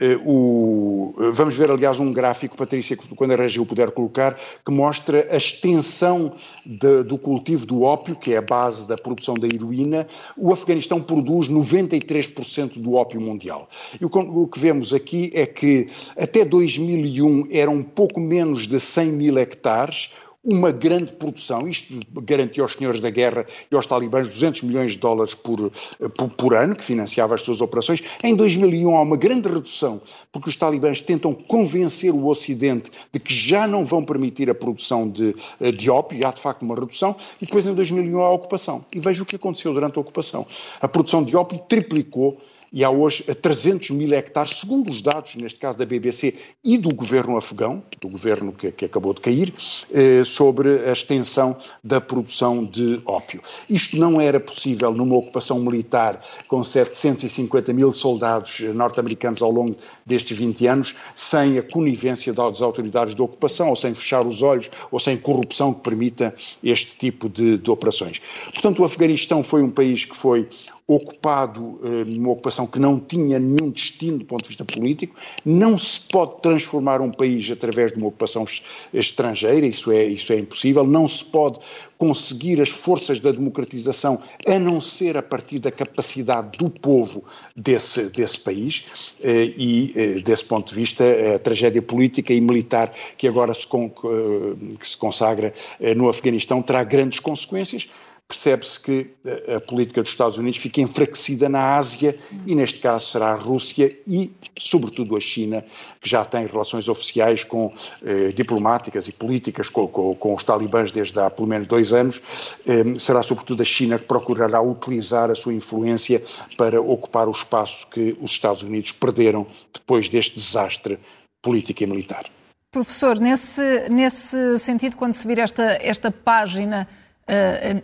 Eh, 0.00 0.18
o, 0.24 1.14
eh, 1.18 1.30
vamos 1.30 1.54
ver, 1.54 1.70
aliás, 1.70 2.00
um 2.00 2.10
gráfico, 2.10 2.56
Patrícia, 2.56 2.96
quando 2.96 3.32
a 3.32 3.36
Região 3.36 3.66
puder 3.66 3.90
colocar, 3.90 4.34
que 4.64 4.72
mostra 4.72 5.28
a 5.30 5.36
extensão 5.36 6.32
de, 6.64 7.02
do 7.02 7.18
cultivo 7.18 7.66
do 7.66 7.82
ópio, 7.82 8.16
que 8.16 8.32
é 8.32 8.38
a 8.38 8.42
base 8.42 8.88
da 8.88 8.96
produção 8.96 9.34
da 9.34 9.46
heroína. 9.46 10.06
O 10.38 10.52
Afeganistão 10.52 11.02
produz 11.02 11.48
93% 11.48 12.80
do 12.80 12.94
ópio 12.94 13.20
mundial. 13.20 13.68
E 14.00 14.04
o, 14.04 14.08
o, 14.08 14.48
que 14.48 14.58
vemos 14.58 14.94
aqui 14.94 15.30
é 15.34 15.44
que 15.44 15.86
até 16.16 16.46
2001 16.46 17.48
eram 17.50 17.82
pouco 17.82 18.18
menos 18.18 18.66
de 18.66 18.80
100 18.80 19.12
mil 19.12 19.38
hectares, 19.38 20.12
uma 20.44 20.72
grande 20.72 21.12
produção. 21.12 21.68
Isto 21.68 22.00
garantiu 22.22 22.64
aos 22.64 22.72
senhores 22.72 23.00
da 23.00 23.10
guerra 23.10 23.44
e 23.70 23.74
aos 23.74 23.86
talibãs 23.86 24.28
200 24.28 24.62
milhões 24.62 24.92
de 24.92 24.98
dólares 24.98 25.34
por, 25.34 25.70
por, 26.16 26.30
por, 26.30 26.54
ano, 26.54 26.74
que 26.74 26.84
financiava 26.84 27.34
as 27.34 27.42
suas 27.42 27.60
operações. 27.60 28.02
Em 28.24 28.34
2001 28.34 28.96
há 28.96 29.02
uma 29.02 29.16
grande 29.16 29.48
redução, 29.48 30.00
porque 30.32 30.48
os 30.48 30.56
talibãs 30.56 31.00
tentam 31.00 31.34
convencer 31.34 32.12
o 32.12 32.26
Ocidente 32.26 32.90
de 33.12 33.20
que 33.20 33.34
já 33.34 33.66
não 33.66 33.84
vão 33.84 34.02
permitir 34.02 34.48
a 34.48 34.54
produção 34.54 35.08
de, 35.08 35.34
de 35.76 35.90
ópio, 35.90 36.18
e 36.18 36.24
há 36.24 36.30
de 36.30 36.40
facto 36.40 36.62
uma 36.62 36.74
redução, 36.74 37.14
e 37.40 37.44
depois 37.44 37.66
em 37.66 37.74
2001 37.74 38.22
há 38.22 38.26
a 38.26 38.32
ocupação. 38.32 38.84
E 38.94 38.98
veja 38.98 39.22
o 39.22 39.26
que 39.26 39.36
aconteceu 39.36 39.74
durante 39.74 39.98
a 39.98 40.00
ocupação. 40.00 40.46
A 40.80 40.88
produção 40.88 41.22
de 41.22 41.36
ópio 41.36 41.58
triplicou 41.68 42.40
e 42.72 42.84
há 42.84 42.90
hoje 42.90 43.22
300 43.22 43.90
mil 43.90 44.12
hectares, 44.12 44.58
segundo 44.58 44.88
os 44.88 45.02
dados, 45.02 45.34
neste 45.36 45.58
caso 45.58 45.78
da 45.78 45.84
BBC 45.84 46.34
e 46.64 46.78
do 46.78 46.94
governo 46.94 47.36
afegão, 47.36 47.82
do 48.00 48.08
governo 48.08 48.52
que, 48.52 48.70
que 48.70 48.84
acabou 48.84 49.12
de 49.12 49.20
cair, 49.20 49.52
eh, 49.92 50.22
sobre 50.24 50.88
a 50.88 50.92
extensão 50.92 51.56
da 51.82 52.00
produção 52.00 52.64
de 52.64 53.00
ópio. 53.04 53.40
Isto 53.68 53.96
não 53.96 54.20
era 54.20 54.38
possível 54.38 54.92
numa 54.92 55.16
ocupação 55.16 55.58
militar 55.60 56.20
com 56.46 56.62
750 56.62 57.72
mil 57.72 57.90
soldados 57.92 58.60
norte-americanos 58.60 59.42
ao 59.42 59.50
longo 59.50 59.76
destes 60.06 60.36
20 60.36 60.66
anos, 60.66 60.94
sem 61.14 61.58
a 61.58 61.62
conivência 61.62 62.32
das 62.32 62.62
autoridades 62.62 63.14
de 63.14 63.22
ocupação, 63.22 63.68
ou 63.68 63.76
sem 63.76 63.94
fechar 63.94 64.26
os 64.26 64.42
olhos, 64.42 64.70
ou 64.90 64.98
sem 64.98 65.16
corrupção 65.16 65.74
que 65.74 65.80
permita 65.80 66.34
este 66.62 66.96
tipo 66.96 67.28
de, 67.28 67.58
de 67.58 67.70
operações. 67.70 68.20
Portanto, 68.52 68.80
o 68.80 68.84
Afeganistão 68.84 69.42
foi 69.42 69.62
um 69.62 69.70
país 69.70 70.04
que 70.04 70.16
foi 70.16 70.48
ocupado 70.90 71.78
eh, 71.84 72.04
numa 72.04 72.32
ocupação 72.32 72.66
que 72.66 72.80
não 72.80 72.98
tinha 72.98 73.38
nenhum 73.38 73.70
destino 73.70 74.18
do 74.18 74.24
ponto 74.24 74.42
de 74.42 74.48
vista 74.48 74.64
político. 74.64 75.14
Não 75.44 75.78
se 75.78 76.00
pode 76.00 76.40
transformar 76.42 77.00
um 77.00 77.12
país 77.12 77.48
através 77.48 77.92
de 77.92 77.98
uma 77.98 78.08
ocupação 78.08 78.44
estrangeira, 78.92 79.64
isso 79.64 79.92
é, 79.92 80.04
isso 80.04 80.32
é 80.32 80.40
impossível. 80.40 80.84
Não 80.84 81.06
se 81.06 81.24
pode 81.24 81.60
conseguir 81.96 82.60
as 82.60 82.70
forças 82.70 83.20
da 83.20 83.30
democratização 83.30 84.20
a 84.48 84.58
não 84.58 84.80
ser 84.80 85.16
a 85.16 85.22
partir 85.22 85.60
da 85.60 85.70
capacidade 85.70 86.58
do 86.58 86.68
povo 86.68 87.22
desse, 87.54 88.10
desse 88.10 88.40
país. 88.40 89.14
Eh, 89.22 89.54
e, 89.56 89.92
eh, 89.94 90.20
desse 90.22 90.44
ponto 90.44 90.70
de 90.70 90.74
vista, 90.74 91.04
a 91.36 91.38
tragédia 91.38 91.82
política 91.82 92.32
e 92.32 92.40
militar 92.40 92.92
que 93.16 93.28
agora 93.28 93.54
se, 93.54 93.66
con 93.66 93.90
que 93.90 94.88
se 94.88 94.96
consagra 94.96 95.52
no 95.96 96.08
Afeganistão 96.08 96.62
terá 96.62 96.82
grandes 96.82 97.20
consequências 97.20 97.88
percebe-se 98.30 98.78
que 98.78 99.10
a 99.56 99.60
política 99.60 100.00
dos 100.00 100.12
Estados 100.12 100.38
Unidos 100.38 100.60
fica 100.60 100.80
enfraquecida 100.80 101.48
na 101.48 101.74
Ásia 101.76 102.16
e, 102.46 102.54
neste 102.54 102.78
caso, 102.78 103.08
será 103.08 103.32
a 103.32 103.34
Rússia 103.34 103.92
e, 104.06 104.30
sobretudo, 104.56 105.16
a 105.16 105.20
China, 105.20 105.64
que 106.00 106.08
já 106.08 106.24
tem 106.24 106.46
relações 106.46 106.88
oficiais 106.88 107.42
com 107.42 107.74
eh, 108.04 108.28
diplomáticas 108.28 109.08
e 109.08 109.12
políticas 109.12 109.68
com, 109.68 109.88
com, 109.88 110.14
com, 110.14 110.32
os 110.32 110.44
talibãs 110.44 110.92
desde 110.92 111.18
há 111.18 111.28
pelo 111.28 111.48
menos 111.48 111.66
dois 111.66 111.92
anos. 111.92 112.22
Eh, 112.64 112.94
será, 112.94 113.20
sobretudo, 113.20 113.62
a 113.62 113.66
China 113.66 113.98
que 113.98 114.06
procurará 114.06 114.62
utilizar 114.62 115.28
a 115.28 115.34
sua 115.34 115.52
influência 115.52 116.22
para 116.56 116.80
ocupar 116.80 117.26
o 117.26 117.32
espaço 117.32 117.90
que 117.90 118.16
os 118.20 118.30
Estados 118.30 118.62
Unidos 118.62 118.92
perderam 118.92 119.44
depois 119.74 120.08
deste 120.08 120.36
desastre 120.36 121.00
político 121.42 121.82
e 121.82 121.86
militar. 121.86 122.24
Professor, 122.70 123.18
nesse, 123.18 123.88
nesse 123.88 124.56
sentido, 124.60 124.96
quando 124.96 125.14
se 125.14 125.26
vir 125.26 125.40
esta, 125.40 125.76
esta 125.82 126.12
página 126.12 126.86
eh, 126.86 127.09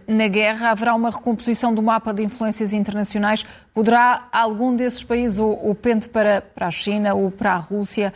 na 0.08 0.28
guerra, 0.28 0.70
haverá 0.70 0.94
uma 0.94 1.10
recomposição 1.10 1.74
do 1.74 1.82
mapa 1.82 2.12
de 2.12 2.22
influências 2.22 2.72
internacionais. 2.72 3.46
Poderá 3.72 4.28
algum 4.32 4.74
desses 4.74 5.04
países, 5.04 5.38
ou, 5.38 5.74
pente 5.74 6.08
para, 6.08 6.40
para 6.40 6.66
a 6.66 6.70
China 6.70 7.14
ou 7.14 7.30
para 7.30 7.52
a 7.54 7.58
Rússia, 7.58 8.12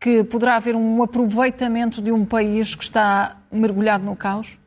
que 0.00 0.24
poderá 0.24 0.56
haver 0.56 0.74
um 0.74 1.02
aproveitamento 1.02 2.02
de 2.02 2.10
um 2.10 2.24
país 2.24 2.74
que 2.74 2.84
está 2.84 3.36
mergulhado 3.50 4.04
no 4.04 4.16
caos? 4.16 4.58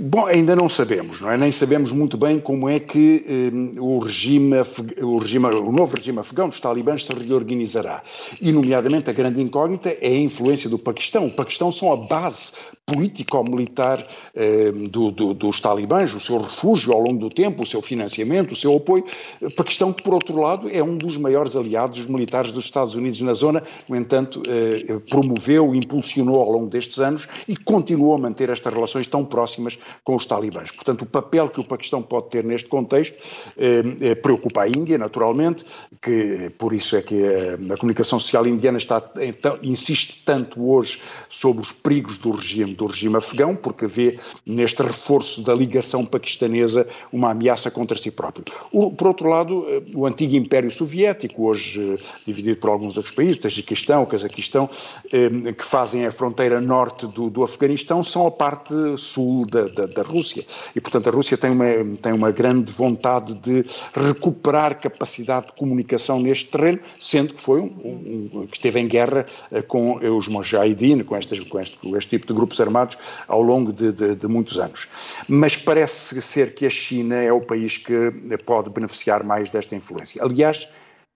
Bom, 0.00 0.26
ainda 0.26 0.54
não 0.54 0.68
sabemos, 0.68 1.20
não 1.20 1.32
é? 1.32 1.36
Nem 1.36 1.50
sabemos 1.50 1.90
muito 1.90 2.16
bem 2.16 2.38
como 2.38 2.68
é 2.68 2.78
que 2.78 3.24
eh, 3.26 3.80
o, 3.80 3.98
regime, 3.98 4.54
o, 5.02 5.18
regime, 5.18 5.46
o 5.46 5.72
novo 5.72 5.96
regime 5.96 6.20
afegão 6.20 6.48
dos 6.48 6.60
talibãs 6.60 7.04
se 7.04 7.12
reorganizará. 7.12 8.00
E, 8.40 8.52
nomeadamente, 8.52 9.10
a 9.10 9.12
grande 9.12 9.42
incógnita 9.42 9.88
é 10.00 10.06
a 10.06 10.16
influência 10.16 10.70
do 10.70 10.78
Paquistão. 10.78 11.26
O 11.26 11.30
Paquistão 11.32 11.72
são 11.72 11.92
a 11.92 11.96
base 11.96 12.52
político-militar 12.86 14.06
eh, 14.34 14.70
do, 14.70 15.10
do, 15.10 15.34
dos 15.34 15.60
talibãs, 15.60 16.14
o 16.14 16.20
seu 16.20 16.38
refúgio 16.38 16.92
ao 16.92 17.00
longo 17.00 17.18
do 17.18 17.28
tempo, 17.28 17.64
o 17.64 17.66
seu 17.66 17.82
financiamento, 17.82 18.52
o 18.52 18.56
seu 18.56 18.76
apoio. 18.76 19.04
O 19.42 19.50
Paquistão, 19.50 19.92
por 19.92 20.14
outro 20.14 20.40
lado, 20.40 20.70
é 20.70 20.82
um 20.82 20.96
dos 20.96 21.16
maiores 21.16 21.56
aliados 21.56 22.06
militares 22.06 22.52
dos 22.52 22.64
Estados 22.64 22.94
Unidos 22.94 23.20
na 23.22 23.32
zona, 23.32 23.64
no 23.88 23.96
entanto, 23.96 24.40
eh, 24.46 25.00
promoveu, 25.10 25.74
impulsionou 25.74 26.40
ao 26.40 26.52
longo 26.52 26.68
destes 26.68 27.00
anos 27.00 27.26
e 27.48 27.56
continuou 27.56 28.14
a 28.14 28.18
manter 28.18 28.48
estas 28.48 28.72
relações 28.72 29.08
tão 29.08 29.24
próximas 29.24 29.47
próximas 29.48 29.78
com 30.04 30.14
os 30.14 30.26
talibãs. 30.26 30.70
Portanto, 30.70 31.02
o 31.02 31.06
papel 31.06 31.48
que 31.48 31.60
o 31.60 31.64
Paquistão 31.64 32.02
pode 32.02 32.28
ter 32.28 32.44
neste 32.44 32.68
contexto 32.68 33.16
eh, 33.56 33.82
eh, 34.00 34.14
preocupa 34.14 34.62
a 34.62 34.68
Índia, 34.68 34.98
naturalmente, 34.98 35.64
que 36.02 36.50
por 36.58 36.72
isso 36.72 36.96
é 36.96 37.02
que 37.02 37.22
a, 37.24 37.74
a 37.74 37.76
comunicação 37.76 38.18
social 38.18 38.46
indiana 38.46 38.76
está, 38.76 39.02
então, 39.20 39.58
insiste 39.62 40.22
tanto 40.24 40.70
hoje 40.70 41.00
sobre 41.28 41.62
os 41.62 41.72
perigos 41.72 42.18
do 42.18 42.30
regime, 42.30 42.74
do 42.74 42.86
regime 42.86 43.16
afegão, 43.16 43.56
porque 43.56 43.86
vê 43.86 44.18
neste 44.44 44.82
reforço 44.82 45.42
da 45.42 45.54
ligação 45.54 46.04
paquistanesa 46.04 46.86
uma 47.12 47.30
ameaça 47.30 47.70
contra 47.70 47.96
si 47.96 48.10
próprio. 48.10 48.44
O, 48.70 48.90
por 48.90 49.08
outro 49.08 49.28
lado, 49.28 49.64
eh, 49.68 49.82
o 49.94 50.06
antigo 50.06 50.36
Império 50.36 50.70
Soviético, 50.70 51.48
hoje 51.48 51.94
eh, 51.94 51.98
dividido 52.26 52.58
por 52.58 52.70
alguns 52.70 52.96
outros 52.96 53.14
países, 53.14 53.36
o 53.36 53.40
Tajiquistão, 53.40 54.02
o 54.02 54.06
Cazaquistão, 54.06 54.68
eh, 55.12 55.52
que 55.52 55.64
fazem 55.64 56.04
a 56.04 56.10
fronteira 56.10 56.60
norte 56.60 57.06
do, 57.06 57.30
do 57.30 57.42
Afeganistão, 57.42 58.02
são 58.04 58.26
a 58.26 58.30
parte 58.30 58.74
sul 58.98 59.37
da, 59.46 59.62
da, 59.64 59.86
da, 59.86 60.02
Rússia. 60.02 60.44
E, 60.74 60.80
portanto, 60.80 61.08
a 61.08 61.12
Rússia 61.12 61.36
tem 61.36 61.50
uma, 61.50 61.96
tem 62.00 62.12
uma 62.12 62.30
grande 62.30 62.72
vontade 62.72 63.34
de 63.34 63.64
recuperar 63.94 64.78
capacidade 64.78 65.48
de 65.48 65.52
comunicação 65.54 66.20
neste 66.20 66.46
terreno, 66.46 66.80
sendo 66.98 67.34
que 67.34 67.40
foi 67.40 67.60
um, 67.60 68.30
um 68.32 68.46
que 68.46 68.56
esteve 68.56 68.80
em 68.80 68.88
guerra 68.88 69.26
eh, 69.50 69.62
com 69.62 69.96
os 70.16 70.28
Mujahideen, 70.28 71.02
com, 71.04 71.16
estas, 71.16 71.40
com, 71.40 71.60
este, 71.60 71.76
com 71.76 71.96
este 71.96 72.10
tipo 72.10 72.26
de 72.26 72.34
grupos 72.34 72.60
armados, 72.60 72.96
ao 73.26 73.42
longo 73.42 73.72
de, 73.72 73.92
de, 73.92 74.14
de 74.14 74.26
muitos 74.26 74.58
anos. 74.58 74.88
Mas 75.28 75.56
parece 75.56 76.20
ser 76.20 76.54
que 76.54 76.66
a 76.66 76.70
China 76.70 77.16
é 77.16 77.32
o 77.32 77.40
país 77.40 77.76
que 77.76 78.12
pode 78.44 78.70
beneficiar 78.70 79.22
mais 79.24 79.50
desta 79.50 79.74
influência. 79.74 80.22
Aliás, 80.22 80.68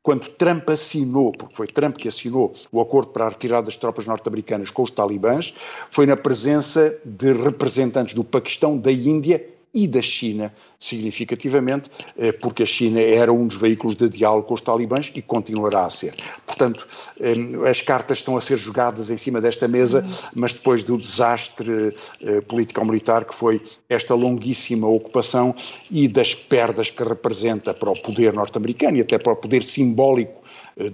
quando 0.03 0.29
Trump 0.29 0.69
assinou, 0.69 1.33
porque 1.33 1.55
foi 1.55 1.67
Trump 1.67 1.97
que 1.97 2.09
assinou 2.09 2.53
o 2.73 2.81
acordo 2.81 3.13
para 3.13 3.27
a 3.27 3.29
retirada 3.29 3.67
das 3.67 3.77
tropas 3.77 4.05
norte-americanas 4.05 4.71
com 4.71 4.83
os 4.83 4.91
talibãs, 4.91 5.55
foi 5.91 6.07
na 6.07 6.17
presença 6.17 6.99
de 7.05 7.33
representantes 7.33 8.15
do 8.15 8.25
Paquistão, 8.25 8.77
da 8.77 8.91
Índia 8.91 9.47
e 9.75 9.87
da 9.89 10.03
China, 10.03 10.53
significativamente, 10.79 11.89
eh, 12.19 12.33
porque 12.33 12.63
a 12.63 12.67
China 12.67 13.01
era 13.01 13.33
um 13.33 13.47
dos 13.47 13.57
veículos 13.57 13.97
de 13.97 14.09
diálogo 14.09 14.47
com 14.47 14.55
os 14.55 14.61
talibãs 14.61 15.11
e 15.15 15.23
continuará 15.23 15.87
a 15.87 15.91
ser. 15.91 16.15
Portanto, 16.47 16.87
eh, 17.19 17.69
as 17.69 17.81
cartas 17.81 18.19
estão 18.19 18.37
a 18.37 18.41
ser 18.41 18.59
jogadas 18.59 19.11
em 19.11 19.17
cima 19.17 19.41
desta 19.41 19.67
mesa, 19.67 20.07
mas 20.35 20.53
depois 20.53 20.83
do 20.85 20.99
desastre 20.99 21.95
eh, 22.21 22.41
político-militar 22.43 23.25
que 23.25 23.35
foi 23.35 23.63
esta 23.89 24.15
longuíssima 24.15 24.87
ocupação 24.87 25.55
e 25.91 26.07
das 26.07 26.35
perdas 26.35 26.91
que 26.91 27.03
representa 27.03 27.73
para 27.73 27.91
o 27.91 27.99
poder 27.99 28.35
norte-americano 28.35 28.99
e 28.99 29.01
até 29.01 29.19
para 29.19 29.33
o 29.33 29.37
poder 29.37 29.63
simbólico 29.63 30.43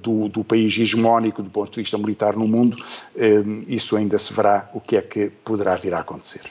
do, 0.02 0.28
do, 0.28 0.44
país 0.44 0.76
hegemónico 0.76 1.42
do 1.42 1.50
ponto 1.50 1.72
de 1.72 1.80
vista 1.80 1.96
militar 1.96 2.34
no 2.34 2.48
mundo, 2.48 2.76
isso 3.68 3.96
ainda 3.96 4.18
se 4.18 4.32
verá 4.32 4.68
o 4.74 4.80
que 4.80 4.96
é 4.96 5.02
que 5.02 5.30
poderá 5.44 5.76
vir 5.76 5.94
a 5.94 6.00
acontecer. 6.00 6.42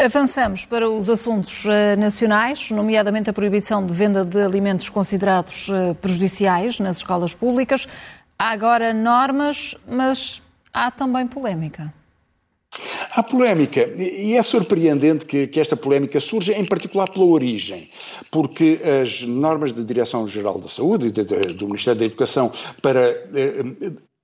Avançamos 0.00 0.64
para 0.64 0.88
os 0.88 1.10
assuntos 1.10 1.66
eh, 1.66 1.96
nacionais, 1.96 2.70
nomeadamente 2.70 3.30
a 3.30 3.32
proibição 3.32 3.84
de 3.84 3.92
venda 3.92 4.24
de 4.24 4.40
alimentos 4.40 4.88
considerados 4.88 5.68
eh, 5.68 5.92
prejudiciais 5.94 6.78
nas 6.78 6.98
escolas 6.98 7.34
públicas. 7.34 7.88
Há 8.38 8.50
agora 8.50 8.94
normas, 8.94 9.74
mas 9.88 10.40
há 10.72 10.88
também 10.92 11.26
polémica. 11.26 11.92
Há 13.10 13.24
polémica, 13.24 13.80
e 13.96 14.36
é 14.36 14.42
surpreendente 14.44 15.26
que, 15.26 15.48
que, 15.48 15.58
esta 15.58 15.76
polémica 15.76 16.20
surja, 16.20 16.52
em 16.52 16.64
particular 16.64 17.10
pela 17.10 17.24
origem, 17.24 17.90
porque 18.30 18.78
as 19.02 19.22
normas 19.22 19.72
da 19.72 19.82
Direção-Geral 19.82 20.60
da 20.60 20.68
Saúde 20.68 21.08
e 21.08 21.10
do 21.54 21.66
Ministério 21.66 21.98
da 21.98 22.06
Educação 22.06 22.52
para 22.80 23.00
eh, 23.34 23.64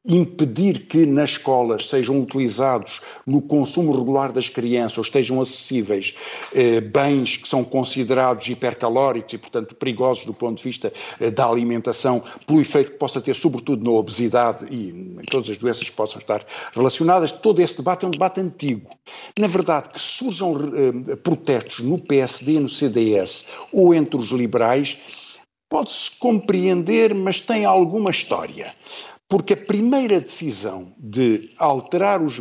impedir 0.06 0.86
que 0.86 1.06
nas 1.06 1.30
escolas 1.30 1.88
sejam 1.88 2.20
utilizados 2.20 3.00
no 3.26 3.40
consumo 3.40 3.96
regular 3.96 4.32
das 4.32 4.50
crianças 4.50 4.98
ou 4.98 5.02
estejam 5.02 5.40
acessíveis 5.40 6.14
eh, 6.52 6.80
bens 6.82 7.38
que 7.38 7.48
são 7.48 7.64
considerados 7.64 8.46
hipercalóricos 8.46 9.32
e, 9.32 9.38
portanto, 9.38 9.74
perigosos 9.74 10.26
do 10.26 10.34
ponto 10.34 10.58
de 10.58 10.62
vista 10.62 10.92
eh, 11.18 11.30
da 11.30 11.46
alimentação, 11.46 12.22
pelo 12.46 12.60
efeito 12.60 12.92
que 12.92 12.98
possa 12.98 13.18
ter, 13.18 13.34
sobretudo 13.34 13.82
na 13.82 13.92
obesidade 13.92 14.66
e 14.70 14.90
em 14.90 15.24
todas 15.30 15.48
as 15.48 15.56
doenças 15.56 15.88
que 15.88 15.96
possam 15.96 16.18
estar 16.18 16.44
relacionadas. 16.74 17.32
Todo 17.32 17.60
esse 17.60 17.78
debate 17.78 18.04
é 18.04 18.08
um 18.08 18.10
debate 18.10 18.40
antigo. 18.40 18.90
Na 19.38 19.46
verdade, 19.46 19.88
que 19.88 20.00
surjam 20.00 20.52
eh, 20.54 21.16
protestos 21.16 21.80
no 21.80 21.98
PSD 21.98 22.60
no 22.60 22.68
CDS 22.68 23.46
ou 23.72 23.94
entre 23.94 24.18
os 24.18 24.28
liberais, 24.28 24.98
pode-se 25.70 26.10
compreender, 26.18 27.14
mas 27.14 27.40
tem 27.40 27.64
alguma 27.64 28.10
história 28.10 28.74
porque 29.34 29.54
a 29.54 29.56
primeira 29.56 30.20
decisão 30.20 30.94
de 30.96 31.50
alterar 31.58 32.22
os, 32.22 32.40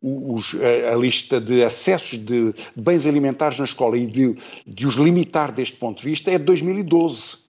os, 0.00 0.56
a 0.90 0.96
lista 0.96 1.38
de 1.38 1.62
acessos 1.62 2.18
de 2.18 2.54
bens 2.74 3.04
alimentares 3.04 3.58
na 3.58 3.66
escola 3.66 3.98
e 3.98 4.06
de, 4.06 4.34
de 4.66 4.86
os 4.86 4.94
limitar 4.94 5.52
deste 5.52 5.76
ponto 5.76 5.98
de 5.98 6.08
vista 6.08 6.30
é 6.30 6.38
de 6.38 6.44
2012, 6.44 7.40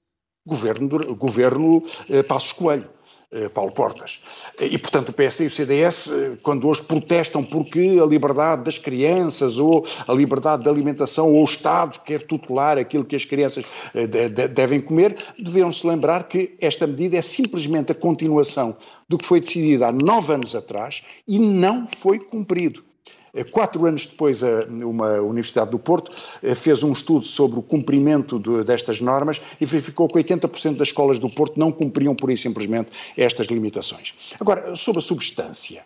governo, 0.46 0.90
governo 1.16 1.82
eh, 2.10 2.22
Passos 2.22 2.52
Coelho. 2.52 2.90
Eh, 3.34 3.48
Paulo 3.48 3.72
Portas. 3.72 4.20
E, 4.60 4.78
portanto, 4.78 5.10
o 5.10 5.14
PSD 5.14 5.46
e 5.46 5.48
o 5.48 5.50
CDS, 5.50 6.10
eh, 6.12 6.38
quando 6.44 6.68
hoje 6.68 6.82
protestam 6.82 7.42
porque 7.42 7.98
a 8.02 8.06
liberdade 8.06 8.66
das 8.66 8.78
crianças 8.78 9.58
ou 9.58 9.86
a 10.06 10.14
liberdade 10.14 10.64
de 10.64 10.70
alimentação 10.70 11.32
ou 11.32 11.40
o 11.40 11.46
Estado 11.46 11.98
quer 12.04 12.24
tutelar 12.24 12.78
aquilo 12.78 13.06
que 13.06 13.16
as 13.16 13.24
crianças 13.24 13.64
eh, 13.96 14.06
devem 14.50 14.82
comer, 14.82 15.16
deveram 15.40 15.72
se 15.72 15.88
lembrar 15.88 16.28
que 16.28 16.58
esta 16.60 16.86
medida 16.86 17.16
é 17.16 17.22
simplesmente 17.22 17.94
a 17.94 17.96
continuação 17.96 18.76
do 19.08 19.18
que 19.18 19.26
foi 19.26 19.40
decidido 19.40 19.86
há 19.86 19.94
nove 19.94 20.34
anos 20.34 20.54
atrás 20.54 21.02
e 21.26 21.40
não 21.40 21.88
foi 21.88 22.20
cumprido. 22.20 22.84
Eh, 23.34 23.44
quatro 23.44 23.86
anos 23.86 24.06
depois, 24.06 24.42
uma 24.70 25.14
Universidade 25.22 25.72
do 25.72 25.80
Porto 25.80 26.12
eh, 26.42 26.56
fez 26.56 26.84
um 26.84 26.92
estudo 26.92 27.26
sobre 27.26 27.60
o 27.60 27.62
cumprimento 27.62 28.40
de, 28.40 28.64
destas 28.64 29.00
normas 29.02 29.42
e 29.60 29.66
verificou 29.66 30.08
que 30.08 30.20
80% 30.20 30.78
das 30.78 30.90
escolas 30.90 31.20
do 31.20 31.30
Porto 31.30 31.60
não 31.60 31.72
cumpriam, 31.72 32.16
por 32.16 32.30
e 32.30 32.38
simplesmente, 32.38 32.92
estas 33.18 33.48
limitações. 33.48 34.14
Agora, 34.40 34.76
sobre 34.76 35.00
a 35.00 35.02
substância. 35.02 35.84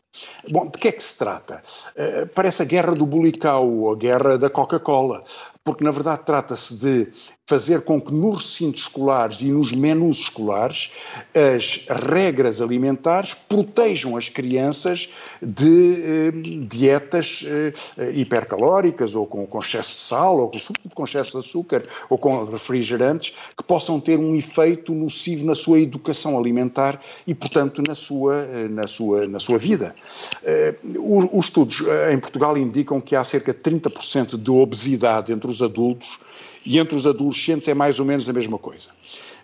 Bom, 0.49 0.69
de 0.69 0.77
que 0.77 0.87
é 0.87 0.91
que 0.91 1.03
se 1.03 1.17
trata? 1.17 1.63
Eh, 1.95 2.25
parece 2.25 2.61
a 2.61 2.65
guerra 2.65 2.93
do 2.93 3.05
bulical, 3.05 3.91
a 3.91 3.95
guerra 3.95 4.37
da 4.37 4.49
Coca-Cola 4.49 5.23
porque 5.65 5.83
na 5.83 5.89
verdade 5.89 6.21
trata-se 6.23 6.75
de 6.75 7.07
fazer 7.47 7.81
com 7.81 8.01
que 8.01 8.11
nos 8.11 8.37
recintos 8.37 8.81
escolares 8.81 9.41
e 9.41 9.51
nos 9.51 9.71
menus 9.71 10.21
escolares 10.21 10.89
as 11.35 11.85
regras 11.87 12.59
alimentares 12.59 13.35
protejam 13.35 14.17
as 14.17 14.29
crianças 14.29 15.09
de 15.39 15.93
eh, 15.95 16.31
dietas 16.67 17.45
eh, 17.45 18.11
hipercalóricas 18.15 19.13
ou 19.13 19.27
com, 19.27 19.45
com, 19.45 19.59
excesso 19.59 19.93
de 19.95 20.01
sal 20.01 20.39
ou 20.39 20.49
com, 20.49 20.57
com 20.95 21.03
excesso 21.03 21.33
de 21.33 21.45
açúcar 21.45 21.83
ou 22.09 22.17
com 22.17 22.43
refrigerantes 22.45 23.35
que 23.55 23.63
possam 23.63 23.99
ter 23.99 24.17
um 24.17 24.35
efeito 24.35 24.91
nocivo 24.95 25.45
na 25.45 25.53
sua 25.53 25.79
educação 25.79 26.39
alimentar 26.39 26.99
e, 27.27 27.35
portanto, 27.35 27.83
na 27.87 27.93
sua, 27.93 28.37
eh, 28.37 28.67
na 28.67 28.87
sua, 28.87 29.27
na 29.27 29.39
sua 29.39 29.59
vida. 29.59 29.95
Eh, 30.43 30.73
os, 30.97 31.25
os 31.31 31.45
estudos 31.45 31.83
em 32.11 32.17
Portugal 32.17 32.57
indicam 32.57 32.99
que 32.99 33.15
há 33.15 33.23
cerca 33.23 33.53
de 33.53 33.59
30% 33.59 34.35
de 34.35 34.49
obesidade 34.49 35.31
entre 35.31 35.49
os 35.49 35.61
adultos 35.61 36.19
e 36.65 36.79
entre 36.79 36.95
os 36.95 37.05
adolescentes 37.05 37.67
é 37.67 37.73
mais 37.73 37.99
ou 37.99 38.05
menos 38.05 38.27
a 38.27 38.33
mesma 38.33 38.57
coisa. 38.57 38.89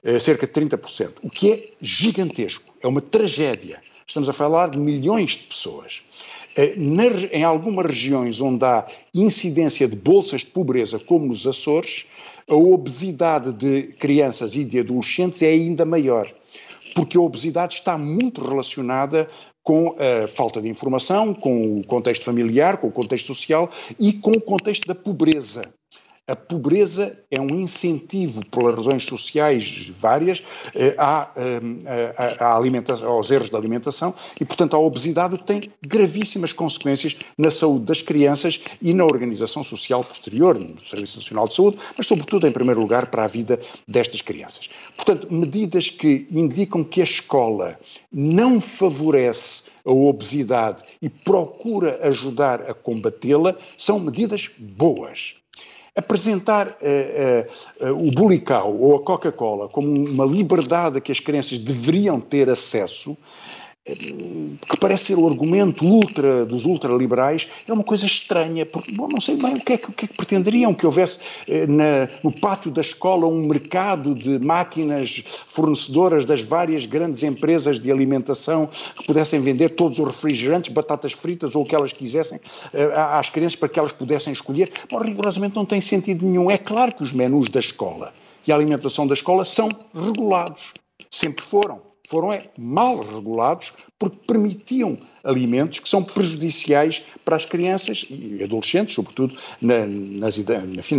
É 0.04 0.18
cerca 0.18 0.48
de 0.48 0.54
30%, 0.54 1.20
o 1.22 1.30
que 1.30 1.52
é 1.52 1.70
gigantesco, 1.82 2.74
é 2.82 2.88
uma 2.88 3.02
tragédia. 3.02 3.80
Estamos 4.08 4.28
a 4.28 4.34
falar 4.34 4.72
de 4.72 4.80
milhões 4.80 5.32
de 5.32 5.44
pessoas. 5.44 6.02
É, 6.58 6.76
em 7.32 7.44
algumas 7.44 7.86
regiões 7.86 8.42
onde 8.42 8.66
há 8.66 8.86
incidência 9.14 9.88
de 9.88 9.96
bolsas 9.96 10.42
de 10.42 10.48
pobreza, 10.48 11.00
como 11.00 11.28
nos 11.28 11.48
Açores, 11.48 12.08
a 12.50 12.56
obesidade 12.56 13.54
de 13.54 13.94
crianças 13.94 14.56
e 14.56 14.66
de 14.66 14.80
adolescentes 14.80 15.42
é 15.42 15.48
ainda 15.48 15.86
maior, 15.86 16.30
porque 16.94 17.18
a 17.18 17.22
obesidade 17.22 17.76
está 17.76 17.98
muito 17.98 18.44
relacionada 18.44 19.30
com 19.64 19.96
a 19.98 20.28
falta 20.28 20.62
de 20.62 20.68
informação, 20.68 21.34
com 21.34 21.76
o 21.76 21.86
contexto 21.86 22.26
familiar, 22.26 22.78
com 22.78 22.88
o 22.88 22.92
contexto 22.92 23.28
social 23.28 23.70
e 24.00 24.12
com 24.12 24.32
o 24.32 24.42
contexto 24.42 24.88
da 24.88 24.96
pobreza. 24.96 25.62
A 26.32 26.36
pobreza 26.36 27.20
é 27.30 27.42
um 27.42 27.60
incentivo, 27.60 28.40
pelas 28.46 28.74
razões 28.74 29.04
sociais 29.04 29.92
várias, 29.94 30.42
eh, 30.74 30.96
à, 30.98 31.30
à, 32.40 32.46
à 32.46 32.56
alimentação, 32.56 33.12
aos 33.12 33.30
erros 33.30 33.50
da 33.50 33.58
alimentação 33.58 34.16
e, 34.40 34.46
portanto, 34.46 34.74
a 34.74 34.80
obesidade 34.80 35.38
tem 35.44 35.70
gravíssimas 35.86 36.54
consequências 36.54 37.18
na 37.38 37.52
saúde 37.52 37.84
das 37.84 38.02
crianças 38.02 38.62
e 38.82 38.94
na 38.94 39.04
organização 39.04 39.62
social 39.62 40.06
posterior, 40.06 40.58
no 40.58 40.80
Serviço 40.80 41.18
Nacional 41.18 41.50
de 41.50 41.54
Saúde, 41.54 41.80
mas, 41.98 42.08
sobretudo, 42.08 42.48
em 42.48 42.52
primeiro 42.54 42.80
lugar, 42.80 43.08
para 43.08 43.26
a 43.26 43.28
vida 43.28 43.60
destas 43.86 44.22
crianças. 44.22 44.70
Portanto, 44.96 45.28
medidas 45.30 45.90
que 45.90 46.28
indicam 46.32 46.82
que 46.82 47.02
a 47.02 47.04
escola 47.04 47.78
não 48.10 48.62
favorece 48.62 49.64
a 49.84 49.92
obesidade 49.92 50.82
e 51.02 51.10
procura 51.10 52.00
ajudar 52.08 52.62
a 52.70 52.74
combatê-la 52.74 53.58
são 53.78 54.00
medidas 54.00 54.50
boas. 54.58 55.41
Apresentar 55.96 56.68
uh, 56.68 56.72
uh, 56.72 57.92
uh, 57.92 58.08
o 58.08 58.12
bulical 58.12 58.74
ou 58.74 58.96
a 58.96 59.04
Coca-Cola 59.04 59.68
como 59.68 59.88
uma 59.88 60.26
liberdade 60.26 60.98
a 60.98 61.02
que 61.02 61.12
as 61.12 61.20
crianças 61.20 61.58
deveriam 61.58 62.20
ter 62.20 62.50
acesso 62.50 63.18
que 63.84 64.78
parece 64.80 65.06
ser 65.06 65.18
o 65.18 65.28
argumento 65.28 65.84
ultra 65.84 66.46
dos 66.46 66.66
ultraliberais, 66.66 67.48
é 67.68 67.74
uma 67.74 67.84
coisa 67.84 68.06
estranha, 68.06 68.64
porque 68.64 68.92
bom, 68.92 69.08
não 69.08 69.20
sei 69.20 69.36
bem 69.36 69.56
o 69.56 69.60
que 69.60 69.74
é 69.74 69.78
que, 69.78 69.92
que, 69.92 70.06
é 70.06 70.08
que 70.08 70.14
pretenderiam, 70.14 70.72
que 70.72 70.86
houvesse 70.86 71.22
eh, 71.48 71.66
na, 71.66 72.08
no 72.24 72.32
pátio 72.32 72.70
da 72.70 72.82
escola 72.82 73.26
um 73.26 73.48
mercado 73.48 74.14
de 74.14 74.38
máquinas 74.46 75.24
fornecedoras 75.48 76.26
das 76.26 76.42
várias 76.42 76.86
grandes 76.86 77.24
empresas 77.24 77.80
de 77.80 77.92
alimentação 77.92 78.68
que 78.68 79.08
pudessem 79.08 79.42
vender 79.42 79.70
todos 79.70 79.98
os 79.98 80.06
refrigerantes, 80.06 80.72
batatas 80.72 81.14
fritas 81.14 81.56
ou 81.56 81.64
o 81.64 81.66
que 81.66 81.74
elas 81.74 81.92
quisessem 81.92 82.40
eh, 82.74 82.92
às 82.96 83.32
crianças 83.32 83.56
para 83.56 83.70
que 83.70 83.80
elas 83.80 83.94
pudessem 83.94 84.32
escolher. 84.32 84.72
Bom, 84.92 85.00
rigorosamente 85.00 85.56
não 85.56 85.66
tem 85.66 85.82
sentido 85.82 86.24
nenhum. 86.24 86.52
É 86.52 86.58
claro 86.58 86.94
que 86.94 87.02
os 87.02 87.12
menus 87.12 87.50
da 87.50 87.60
escola 87.60 88.14
e 88.48 88.52
a 88.52 88.56
alimentação 88.56 89.08
da 89.08 89.16
escola 89.16 89.44
são 89.44 89.70
regulados, 89.94 90.74
sempre 91.10 91.44
foram 91.44 91.91
foram 92.12 92.34
é, 92.34 92.44
mal 92.58 93.00
regulados 93.00 93.72
porque 93.98 94.18
permitiam 94.28 94.98
alimentos 95.24 95.80
que 95.80 95.88
são 95.88 96.04
prejudiciais 96.04 97.02
para 97.24 97.38
as 97.38 97.46
crianças 97.46 98.06
e 98.10 98.44
adolescentes, 98.44 98.96
sobretudo 98.96 99.34
na, 99.62 99.86
nas, 99.86 100.38
enfim, 100.38 100.98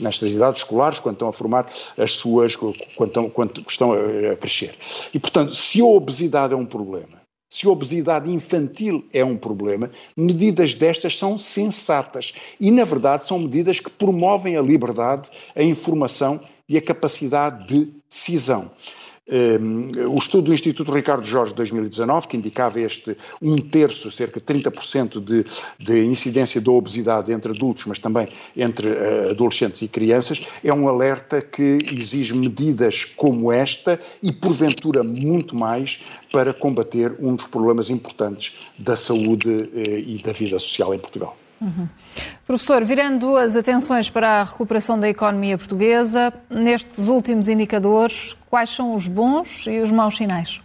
nestas 0.00 0.32
idades 0.32 0.62
escolares, 0.62 0.98
quando 0.98 1.16
estão 1.16 1.28
a 1.28 1.32
formar 1.34 1.70
as 1.98 2.12
suas, 2.12 2.56
quando 2.56 2.74
estão, 3.02 3.28
quando 3.28 3.62
estão 3.68 3.92
a 3.92 4.36
crescer. 4.36 4.74
E, 5.12 5.18
portanto, 5.18 5.54
se 5.54 5.82
a 5.82 5.84
obesidade 5.84 6.54
é 6.54 6.56
um 6.56 6.64
problema, 6.64 7.22
se 7.50 7.66
a 7.66 7.70
obesidade 7.70 8.30
infantil 8.30 9.04
é 9.12 9.22
um 9.22 9.36
problema, 9.36 9.90
medidas 10.16 10.74
destas 10.74 11.18
são 11.18 11.36
sensatas 11.36 12.32
e, 12.58 12.70
na 12.70 12.84
verdade, 12.84 13.26
são 13.26 13.38
medidas 13.38 13.80
que 13.80 13.90
promovem 13.90 14.56
a 14.56 14.62
liberdade, 14.62 15.28
a 15.54 15.62
informação 15.62 16.40
e 16.66 16.78
a 16.78 16.82
capacidade 16.82 17.68
de 17.68 17.92
decisão. 18.08 18.70
Um, 19.26 19.90
o 20.14 20.18
estudo 20.18 20.46
do 20.46 20.52
Instituto 20.52 20.92
Ricardo 20.92 21.24
Jorge 21.24 21.52
de 21.52 21.56
2019, 21.56 22.28
que 22.28 22.36
indicava 22.36 22.78
este 22.78 23.16
um 23.40 23.56
terço, 23.56 24.10
cerca 24.10 24.38
de 24.38 24.44
30% 24.44 25.18
de, 25.18 25.46
de 25.78 26.04
incidência 26.04 26.60
da 26.60 26.70
obesidade 26.70 27.32
entre 27.32 27.52
adultos, 27.52 27.86
mas 27.86 27.98
também 27.98 28.28
entre 28.54 28.88
uh, 28.90 29.30
adolescentes 29.30 29.80
e 29.80 29.88
crianças, 29.88 30.46
é 30.62 30.70
um 30.74 30.86
alerta 30.88 31.40
que 31.40 31.78
exige 31.90 32.34
medidas 32.34 33.06
como 33.06 33.50
esta 33.50 33.98
e, 34.22 34.30
porventura, 34.30 35.02
muito 35.02 35.56
mais 35.56 36.00
para 36.30 36.52
combater 36.52 37.16
um 37.18 37.34
dos 37.34 37.46
problemas 37.46 37.88
importantes 37.88 38.68
da 38.78 38.94
saúde 38.94 39.48
uh, 39.48 39.98
e 40.06 40.20
da 40.22 40.32
vida 40.32 40.58
social 40.58 40.94
em 40.94 40.98
Portugal. 40.98 41.34
Uhum. 41.64 41.88
Professor, 42.46 42.84
virando 42.84 43.38
as 43.38 43.56
atenções 43.56 44.10
para 44.10 44.42
a 44.42 44.44
recuperação 44.44 45.00
da 45.00 45.08
economia 45.08 45.56
portuguesa, 45.56 46.30
nestes 46.50 47.08
últimos 47.08 47.48
indicadores, 47.48 48.36
quais 48.50 48.68
são 48.68 48.94
os 48.94 49.08
bons 49.08 49.66
e 49.66 49.80
os 49.80 49.90
maus 49.90 50.16
sinais? 50.16 50.60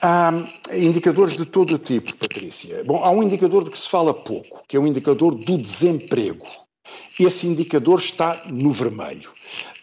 Há 0.00 0.32
indicadores 0.72 1.36
de 1.36 1.44
todo 1.44 1.74
o 1.74 1.78
tipo, 1.78 2.14
Patrícia. 2.14 2.84
Bom, 2.84 3.02
há 3.04 3.10
um 3.10 3.22
indicador 3.22 3.64
de 3.64 3.70
que 3.70 3.78
se 3.78 3.88
fala 3.88 4.14
pouco, 4.14 4.62
que 4.68 4.76
é 4.76 4.80
o 4.80 4.86
indicador 4.86 5.34
do 5.34 5.58
desemprego. 5.58 6.46
Esse 7.24 7.46
indicador 7.46 8.00
está 8.00 8.42
no 8.46 8.70
vermelho. 8.70 9.30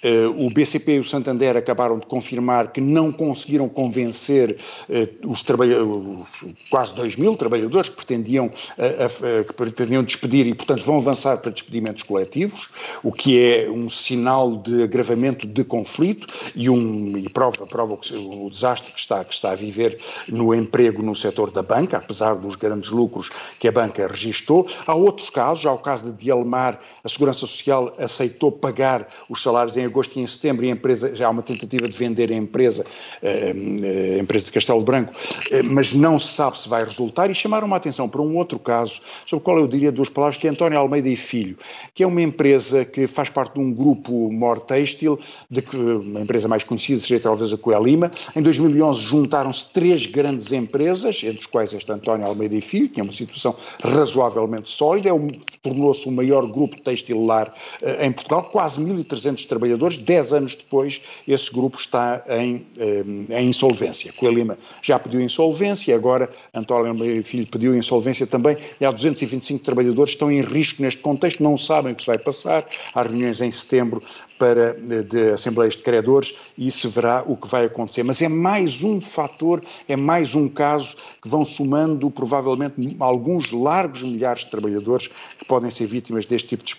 Uh, 0.01 0.45
o 0.45 0.49
BCP 0.49 0.93
e 0.93 0.99
o 0.99 1.03
Santander 1.03 1.57
acabaram 1.57 1.99
de 1.99 2.05
confirmar 2.05 2.71
que 2.71 2.79
não 2.79 3.11
conseguiram 3.11 3.67
convencer 3.67 4.55
uh, 4.87 5.29
os, 5.29 5.43
os, 5.43 6.55
quase 6.69 6.93
2 6.93 7.17
mil 7.17 7.35
trabalhadores 7.35 7.89
que 7.89 7.97
pretendiam, 7.97 8.45
uh, 8.47 9.45
que 9.45 9.53
pretendiam 9.53 10.01
despedir 10.01 10.47
e, 10.47 10.55
portanto, 10.55 10.85
vão 10.85 10.99
avançar 10.99 11.37
para 11.39 11.51
despedimentos 11.51 12.03
coletivos, 12.03 12.69
o 13.03 13.11
que 13.11 13.37
é 13.39 13.69
um 13.69 13.89
sinal 13.89 14.55
de 14.55 14.83
agravamento 14.83 15.45
de 15.45 15.65
conflito 15.65 16.27
e, 16.55 16.69
um, 16.69 17.17
e 17.17 17.27
prova, 17.27 17.67
prova 17.67 17.95
o, 17.95 18.45
o 18.45 18.49
desastre 18.49 18.93
que 18.93 18.99
está, 18.99 19.25
que 19.25 19.33
está 19.33 19.51
a 19.51 19.55
viver 19.55 19.97
no 20.29 20.55
emprego 20.55 21.03
no 21.03 21.13
setor 21.13 21.51
da 21.51 21.61
banca, 21.61 21.97
apesar 21.97 22.35
dos 22.35 22.55
grandes 22.55 22.89
lucros 22.89 23.29
que 23.59 23.67
a 23.67 23.71
banca 23.71 24.07
registou. 24.07 24.65
Há 24.87 24.95
outros 24.95 25.29
casos, 25.29 25.65
há 25.65 25.73
o 25.73 25.77
caso 25.77 26.05
de 26.05 26.23
Dialmar, 26.23 26.79
a 27.03 27.09
Segurança 27.09 27.28
Social 27.33 27.93
aceitou 27.97 28.51
pagar 28.51 29.07
os 29.29 29.41
salários 29.41 29.77
em 29.77 29.85
agosto 29.85 30.17
e 30.17 30.21
em 30.21 30.27
setembro, 30.27 30.65
e 30.65 30.69
a 30.69 30.71
empresa, 30.71 31.15
já 31.15 31.27
há 31.27 31.29
uma 31.29 31.43
tentativa 31.43 31.87
de 31.87 31.97
vender 31.97 32.31
a 32.31 32.35
empresa, 32.35 32.85
eh, 33.21 33.53
eh, 33.83 34.15
a 34.15 34.19
empresa 34.19 34.45
de 34.45 34.51
Castelo 34.51 34.81
Branco, 34.81 35.13
eh, 35.51 35.61
mas 35.61 35.93
não 35.93 36.17
se 36.17 36.33
sabe 36.33 36.59
se 36.59 36.69
vai 36.69 36.83
resultar, 36.83 37.29
e 37.29 37.35
chamaram 37.35 37.67
uma 37.67 37.77
atenção 37.77 38.07
para 38.07 38.21
um 38.21 38.37
outro 38.37 38.57
caso, 38.57 39.01
sobre 39.25 39.41
o 39.41 39.45
qual 39.45 39.59
eu 39.59 39.67
diria 39.67 39.91
duas 39.91 40.09
palavras, 40.09 40.37
que 40.37 40.47
é 40.47 40.49
António 40.49 40.79
Almeida 40.79 41.09
e 41.09 41.15
Filho, 41.15 41.57
que 41.93 42.03
é 42.03 42.07
uma 42.07 42.21
empresa 42.21 42.85
que 42.85 43.07
faz 43.07 43.29
parte 43.29 43.55
de 43.55 43.59
um 43.59 43.73
grupo 43.73 44.31
Mor 44.31 44.59
Têxtil, 44.61 45.19
de 45.49 45.61
que, 45.61 45.75
uma 45.75 46.21
empresa 46.21 46.47
mais 46.47 46.63
conhecida 46.63 46.99
seria 46.99 47.19
talvez 47.19 47.51
a 47.53 47.57
Coelima. 47.57 48.09
Em 48.35 48.41
2011 48.41 49.01
juntaram-se 49.01 49.71
três 49.73 50.05
grandes 50.05 50.51
empresas, 50.51 51.23
entre 51.23 51.39
os 51.39 51.45
quais 51.45 51.73
esta 51.73 51.93
António 51.93 52.25
Almeida 52.25 52.55
e 52.55 52.61
Filho, 52.61 52.89
que 52.89 52.99
é 52.99 53.03
uma 53.03 53.13
situação 53.13 53.55
razoavelmente 53.83 54.69
sólida, 54.69 55.09
é 55.09 55.13
um, 55.13 55.27
tornou-se 55.61 56.07
o 56.07 56.11
maior 56.11 56.45
grupo 56.47 56.79
textilar 56.81 57.08
uh, 57.13 58.03
em 58.03 58.11
Portugal, 58.11 58.43
quase 58.43 58.81
1.300 58.81 59.45
trabalhadores, 59.45 59.69
trabalhadores. 59.69 59.97
Dez 59.97 60.33
anos 60.33 60.55
depois, 60.55 61.01
esse 61.27 61.51
grupo 61.51 61.77
está 61.77 62.23
em, 62.29 62.65
eh, 62.77 63.03
em 63.41 63.49
insolvência. 63.49 64.11
Coelima 64.13 64.57
já 64.81 64.99
pediu 64.99 65.21
insolvência, 65.21 65.95
agora 65.95 66.29
António 66.53 67.23
Filho 67.23 67.47
pediu 67.47 67.75
insolvência 67.75 68.25
também, 68.25 68.57
e 68.79 68.85
há 68.85 68.91
225 68.91 69.63
trabalhadores 69.63 70.11
que 70.11 70.15
estão 70.15 70.31
em 70.31 70.41
risco 70.41 70.81
neste 70.81 71.01
contexto, 71.01 71.43
não 71.43 71.57
sabem 71.57 71.93
o 71.93 71.95
que 71.95 72.01
se 72.01 72.07
vai 72.07 72.17
passar. 72.17 72.65
Há 72.93 73.01
reuniões 73.03 73.41
em 73.41 73.51
setembro 73.51 74.01
para, 74.37 74.77
eh, 74.89 75.01
de 75.03 75.31
assembleias 75.31 75.75
de 75.75 75.83
credores 75.83 76.35
e 76.57 76.71
se 76.71 76.87
verá 76.87 77.23
o 77.25 77.35
que 77.35 77.47
vai 77.47 77.65
acontecer. 77.65 78.03
Mas 78.03 78.21
é 78.21 78.27
mais 78.27 78.83
um 78.83 78.99
fator, 78.99 79.61
é 79.87 79.95
mais 79.95 80.35
um 80.35 80.47
caso 80.47 80.95
que 81.21 81.27
vão 81.27 81.45
somando 81.45 82.09
provavelmente 82.09 82.95
alguns 82.99 83.51
largos 83.51 84.03
milhares 84.03 84.43
de 84.43 84.51
trabalhadores 84.51 85.07
que 85.07 85.45
podem 85.45 85.69
ser 85.69 85.85
vítimas 85.85 86.25
deste 86.25 86.49
tipo 86.49 86.63
de 86.63 86.69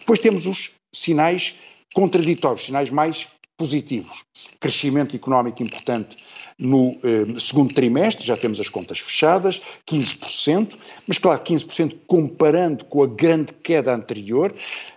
Depois 0.00 0.18
temos 0.18 0.46
os 0.46 0.72
sinais 0.92 1.54
contraditórios, 1.94 2.64
sinais 2.64 2.90
mais 2.90 3.26
positivos. 3.56 4.24
Crescimento 4.60 5.14
económico 5.14 5.62
importante 5.62 6.16
no 6.58 6.96
eh, 7.02 7.38
segundo 7.38 7.72
trimestre, 7.74 8.24
já 8.24 8.36
temos 8.36 8.60
as 8.60 8.68
contas 8.68 8.98
fechadas, 8.98 9.60
15%, 9.88 10.76
mas 11.06 11.18
claro, 11.18 11.42
15% 11.42 11.96
comparando 12.06 12.84
com 12.84 13.02
a 13.02 13.06
grande 13.06 13.52
queda 13.54 13.94
anterior, 13.94 14.54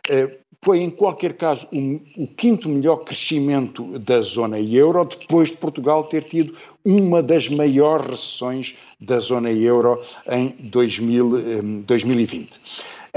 eh, 0.10 0.38
foi 0.64 0.80
em 0.80 0.90
qualquer 0.90 1.34
caso 1.34 1.68
um, 1.72 2.02
o 2.18 2.28
quinto 2.28 2.68
melhor 2.68 2.98
crescimento 2.98 3.98
da 4.00 4.22
zona 4.22 4.60
euro, 4.60 5.06
depois 5.06 5.50
de 5.50 5.58
Portugal 5.58 6.04
ter 6.06 6.24
tido 6.24 6.54
uma 6.84 7.22
das 7.22 7.48
maiores 7.48 8.08
recessões 8.08 8.76
da 9.00 9.20
zona 9.20 9.52
euro 9.52 10.02
em 10.30 10.50
2000, 10.70 11.38
eh, 11.38 11.62
2020. 11.86 12.60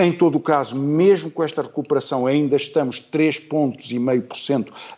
Em 0.02 0.12
todo 0.12 0.36
o 0.36 0.40
caso, 0.40 0.76
mesmo 0.76 1.30
com 1.30 1.44
esta 1.44 1.60
recuperação, 1.60 2.26
ainda 2.26 2.56
estamos 2.56 2.98
3,5% 2.98 3.48
pontos 3.48 3.90
e 3.92 3.98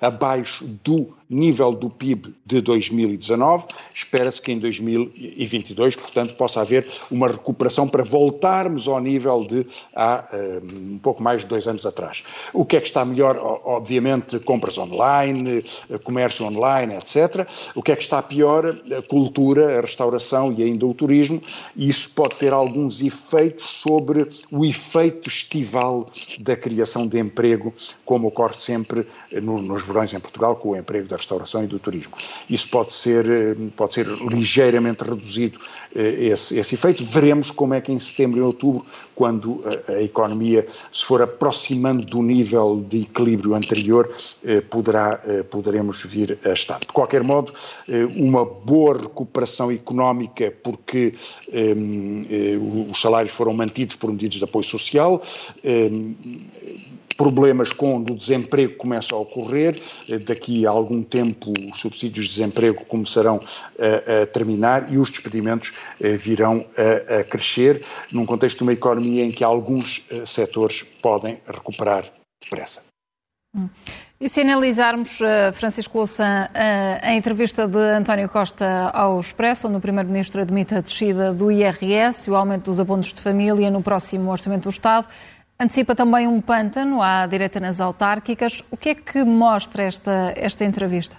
abaixo 0.01 0.65
do 0.85 1.13
nível 1.33 1.73
do 1.73 1.89
PIB 1.89 2.35
de 2.45 2.61
2019. 2.61 3.67
Espera-se 3.95 4.41
que 4.41 4.53
em 4.53 4.59
2022, 4.59 5.97
portanto, 5.97 6.35
possa 6.35 6.61
haver 6.61 6.87
uma 7.11 7.27
recuperação 7.27 7.89
para 7.89 8.05
voltarmos 8.05 8.87
ao 8.87 9.01
nível 9.01 9.45
de 9.45 9.67
há 9.97 10.29
um, 10.33 10.95
um 10.95 10.99
pouco 10.99 11.23
mais 11.23 11.41
de 11.41 11.47
dois 11.47 11.67
anos 11.67 11.87
atrás. 11.87 12.23
O 12.53 12.65
que 12.65 12.77
é 12.77 12.81
que 12.81 12.87
está 12.87 13.05
melhor? 13.05 13.37
Obviamente, 13.65 14.39
compras 14.39 14.77
online, 14.79 15.65
comércio 16.05 16.45
online, 16.47 16.95
etc. 16.95 17.47
O 17.75 17.83
que 17.83 17.93
é 17.93 17.97
que 17.97 18.03
está 18.03 18.23
pior? 18.23 18.67
A 18.67 19.03
cultura, 19.03 19.79
a 19.79 19.81
restauração 19.81 20.53
e 20.53 20.63
ainda 20.63 20.87
o 20.87 20.95
turismo. 20.95 21.41
E 21.75 21.89
isso 21.89 22.11
pode 22.11 22.35
ter 22.37 22.53
alguns 22.53 23.03
efeitos 23.03 23.65
sobre 23.65 24.29
o 24.51 24.65
efeito 24.65 25.29
estival 25.29 26.09
da 26.41 26.57
criação 26.57 27.07
de 27.07 27.19
emprego, 27.19 27.73
como 28.05 28.29
ocorre 28.29 28.55
sempre 28.55 29.07
nos 29.41 29.85
verões 29.85 30.13
em 30.13 30.21
Portugal, 30.21 30.57
com 30.57 30.71
o 30.71 30.77
emprego 30.77 31.09
da 31.09 31.17
restauração 31.23 31.65
e 31.65 31.67
do 31.67 31.79
turismo. 31.79 32.13
Isso 32.49 32.69
pode 32.69 32.93
ser, 32.93 33.29
eh, 33.31 33.55
pode 33.77 33.95
ser 33.95 34.07
ligeiramente 34.31 35.03
reduzido, 35.05 35.59
eh, 35.95 36.27
esse, 36.33 36.59
esse 36.59 36.75
efeito. 36.75 37.05
Veremos 37.05 37.51
como 37.51 37.75
é 37.75 37.81
que 37.81 37.93
em 37.93 37.99
setembro 37.99 38.39
e 38.39 38.43
outubro, 38.43 38.85
quando 39.15 39.65
a, 39.89 39.93
a 39.93 40.03
economia 40.03 40.67
se 40.91 41.05
for 41.05 41.23
aproximando 41.23 42.05
do 42.05 42.23
nível 42.23 42.85
de 42.89 43.03
equilíbrio 43.03 43.55
anterior, 43.55 44.11
poderá, 44.71 45.21
poderemos 45.51 46.03
vir 46.05 46.39
a 46.45 46.51
estar. 46.51 46.81
De 46.81 46.87
qualquer 46.87 47.23
modo, 47.23 47.53
uma 48.17 48.45
boa 48.45 48.99
recuperação 48.99 49.71
económica, 49.71 50.53
porque 50.63 51.15
os 52.91 53.01
salários 53.01 53.33
foram 53.33 53.53
mantidos 53.55 53.97
por 53.97 54.11
medidas 54.11 54.39
de 54.39 54.45
apoio 54.45 54.65
social, 54.65 55.23
problemas 57.13 57.73
quando 57.73 58.13
o 58.13 58.17
desemprego 58.17 58.77
começa 58.77 59.15
a 59.15 59.19
ocorrer, 59.19 59.81
eh, 60.09 60.19
daqui 60.19 60.67
a 60.67 60.71
algum 60.71 61.03
tempo 61.03 61.53
os 61.71 61.81
subsídios 61.81 62.27
de 62.27 62.35
desemprego 62.35 62.85
começarão 62.85 63.41
a, 63.79 64.23
a 64.23 64.27
terminar 64.27 64.93
e 64.93 64.99
os 64.99 65.11
despedimentos 65.11 65.73
eh, 66.01 66.17
virão 66.17 66.67
a, 66.77 67.21
a, 67.21 67.25
crescer, 67.25 67.85
num 68.13 68.27
contexto 68.27 68.59
de 68.59 68.65
uma 68.65 68.73
economia 68.73 69.25
em 69.25 69.31
que 69.31 69.45
alguns 69.45 70.05
eh, 70.11 70.25
setores 70.27 70.83
podem 71.03 71.41
recuperar 71.47 72.05
depressa. 72.43 72.85
Hum. 73.55 73.69
E 74.19 74.29
se 74.29 74.41
analisarmos, 74.41 75.19
Francisco 75.53 75.99
Louçã, 75.99 76.49
a 77.03 77.13
entrevista 77.13 77.67
de 77.67 77.77
António 77.77 78.29
Costa 78.29 78.89
ao 78.95 79.19
Expresso, 79.19 79.67
onde 79.67 79.79
o 79.79 79.81
Primeiro-Ministro 79.81 80.41
admite 80.41 80.77
a 80.77 80.81
descida 80.81 81.35
do 81.35 81.51
IRS 81.51 82.29
e 82.29 82.31
o 82.31 82.37
aumento 82.37 82.67
dos 82.67 82.79
abonos 82.79 83.13
de 83.13 83.21
família 83.21 83.69
no 83.69 83.83
próximo 83.83 84.31
Orçamento 84.31 84.63
do 84.63 84.71
Estado, 84.71 85.09
Antecipa 85.63 85.95
também 85.95 86.27
um 86.27 86.41
pântano 86.41 87.01
à 87.01 87.25
direita 87.25 87.61
nas 87.61 87.81
autárquicas. 87.81 88.65
O 88.69 88.77
que 88.77 88.89
é 88.89 88.95
que 88.97 89.23
mostra 89.23 89.85
esta, 89.85 90.33
esta 90.35 90.65
entrevista? 90.65 91.17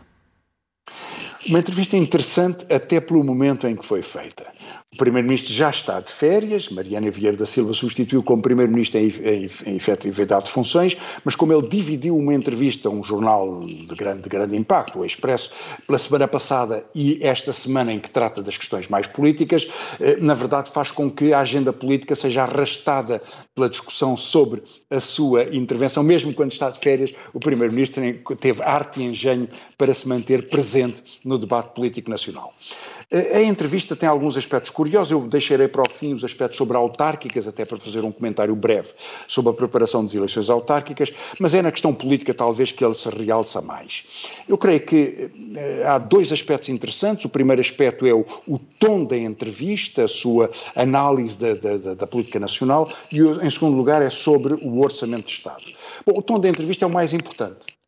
Uma 1.48 1.60
entrevista 1.60 1.98
interessante 1.98 2.66
até 2.74 3.02
pelo 3.02 3.22
momento 3.22 3.68
em 3.68 3.76
que 3.76 3.86
foi 3.86 4.02
feita. 4.02 4.46
O 4.94 4.98
Primeiro-Ministro 4.98 5.52
já 5.52 5.72
está 5.72 6.00
de 6.00 6.12
férias, 6.12 6.70
Mariana 6.70 7.10
Vieira 7.10 7.36
da 7.36 7.48
Silva 7.48 7.74
substituiu 7.74 8.22
como 8.22 8.44
Primeiro-Ministro 8.44 9.00
em, 9.00 9.08
em, 9.08 9.50
em 9.66 9.76
efetividade 9.76 10.46
de 10.46 10.52
funções, 10.52 10.96
mas 11.26 11.36
como 11.36 11.52
ele 11.52 11.68
dividiu 11.68 12.16
uma 12.16 12.34
entrevista 12.34 12.90
a 12.90 12.92
um 12.92 13.04
jornal 13.04 13.62
de 13.62 13.96
grande, 13.96 14.22
de 14.22 14.30
grande 14.30 14.56
impacto, 14.56 15.00
o 15.00 15.06
Expresso, 15.06 15.52
pela 15.88 15.98
semana 15.98 16.28
passada 16.28 16.86
e 16.94 17.18
esta 17.24 17.52
semana 17.52 17.92
em 17.92 18.00
que 18.00 18.10
trata 18.10 18.42
das 18.42 18.56
questões 18.56 18.88
mais 18.88 19.08
políticas, 19.08 19.68
eh, 20.00 20.18
na 20.22 20.36
verdade 20.36 20.70
faz 20.70 20.92
com 20.92 21.10
que 21.10 21.34
a 21.34 21.40
agenda 21.40 21.74
política 21.74 22.14
seja 22.14 22.44
arrastada 22.44 23.20
pela 23.56 23.68
discussão 23.68 24.16
sobre 24.16 24.62
a 24.92 25.00
sua 25.00 25.44
intervenção, 25.56 26.04
mesmo 26.04 26.34
quando 26.36 26.52
está 26.52 26.70
de 26.70 26.78
férias, 26.78 27.12
o 27.34 27.40
Primeiro-Ministro 27.40 28.04
teve 28.40 28.62
arte 28.62 29.02
e 29.02 29.06
engenho 29.06 29.50
para 29.76 29.92
se 29.92 30.08
manter 30.08 30.48
presente 30.50 31.02
no 31.26 31.33
debate 31.38 31.74
político 31.74 32.10
nacional. 32.10 32.54
A 33.12 33.42
entrevista 33.42 33.96
tem 33.96 34.10
alguns 34.10 34.36
aspectos 34.38 34.72
curiosos, 34.72 35.12
eu 35.12 35.28
deixarei 35.28 35.68
para 35.68 35.84
o 35.84 35.90
fim 35.90 36.14
os 36.14 36.24
aspectos 36.24 36.58
sobre 36.58 36.76
autárquicas, 36.76 37.48
até 37.48 37.64
para 37.64 37.78
fazer 37.78 38.04
um 38.04 38.12
comentário 38.12 38.56
breve 38.56 38.90
sobre 39.28 39.52
a 39.52 39.54
preparação 39.54 40.04
das 40.04 40.16
eleições 40.16 40.50
autárquicas, 40.50 41.12
mas 41.40 41.54
é 41.54 41.62
na 41.62 41.72
questão 41.72 41.94
política 41.94 42.34
talvez 42.34 42.72
que 42.72 42.84
ele 42.84 42.96
se 42.96 43.10
realça 43.10 43.62
mais. 43.62 44.06
Eu 44.48 44.58
creio 44.58 44.80
que 44.80 45.30
eh, 45.56 45.84
há 45.86 46.00
dois 46.00 46.32
aspectos 46.32 46.70
interessantes. 46.70 47.26
O 47.26 47.30
primeiro 47.30 47.62
aspecto 47.62 48.06
é 48.08 48.14
o, 48.14 48.26
o 48.48 48.58
tom 48.58 49.06
da 49.06 49.18
entrevista, 49.18 50.06
a 50.06 50.08
sua 50.08 50.50
análise 50.76 51.38
da, 51.38 51.54
da, 51.54 51.94
da 51.94 52.08
política 52.08 52.40
nacional, 52.40 52.92
e 53.12 53.20
em 53.20 53.50
segundo 53.50 53.78
lugar 53.78 54.02
é 54.02 54.10
sobre 54.10 54.56
o 54.56 54.82
orçamento 54.82 55.26
de 55.26 55.34
Estado. 55.34 55.64
Bom, 56.04 56.14
o 56.18 56.22
tom 56.22 56.40
da 56.40 56.50
entrevista 56.50 56.84
é 56.86 56.88
o 56.88 56.92
mais 56.92 57.14
importante 57.14 57.83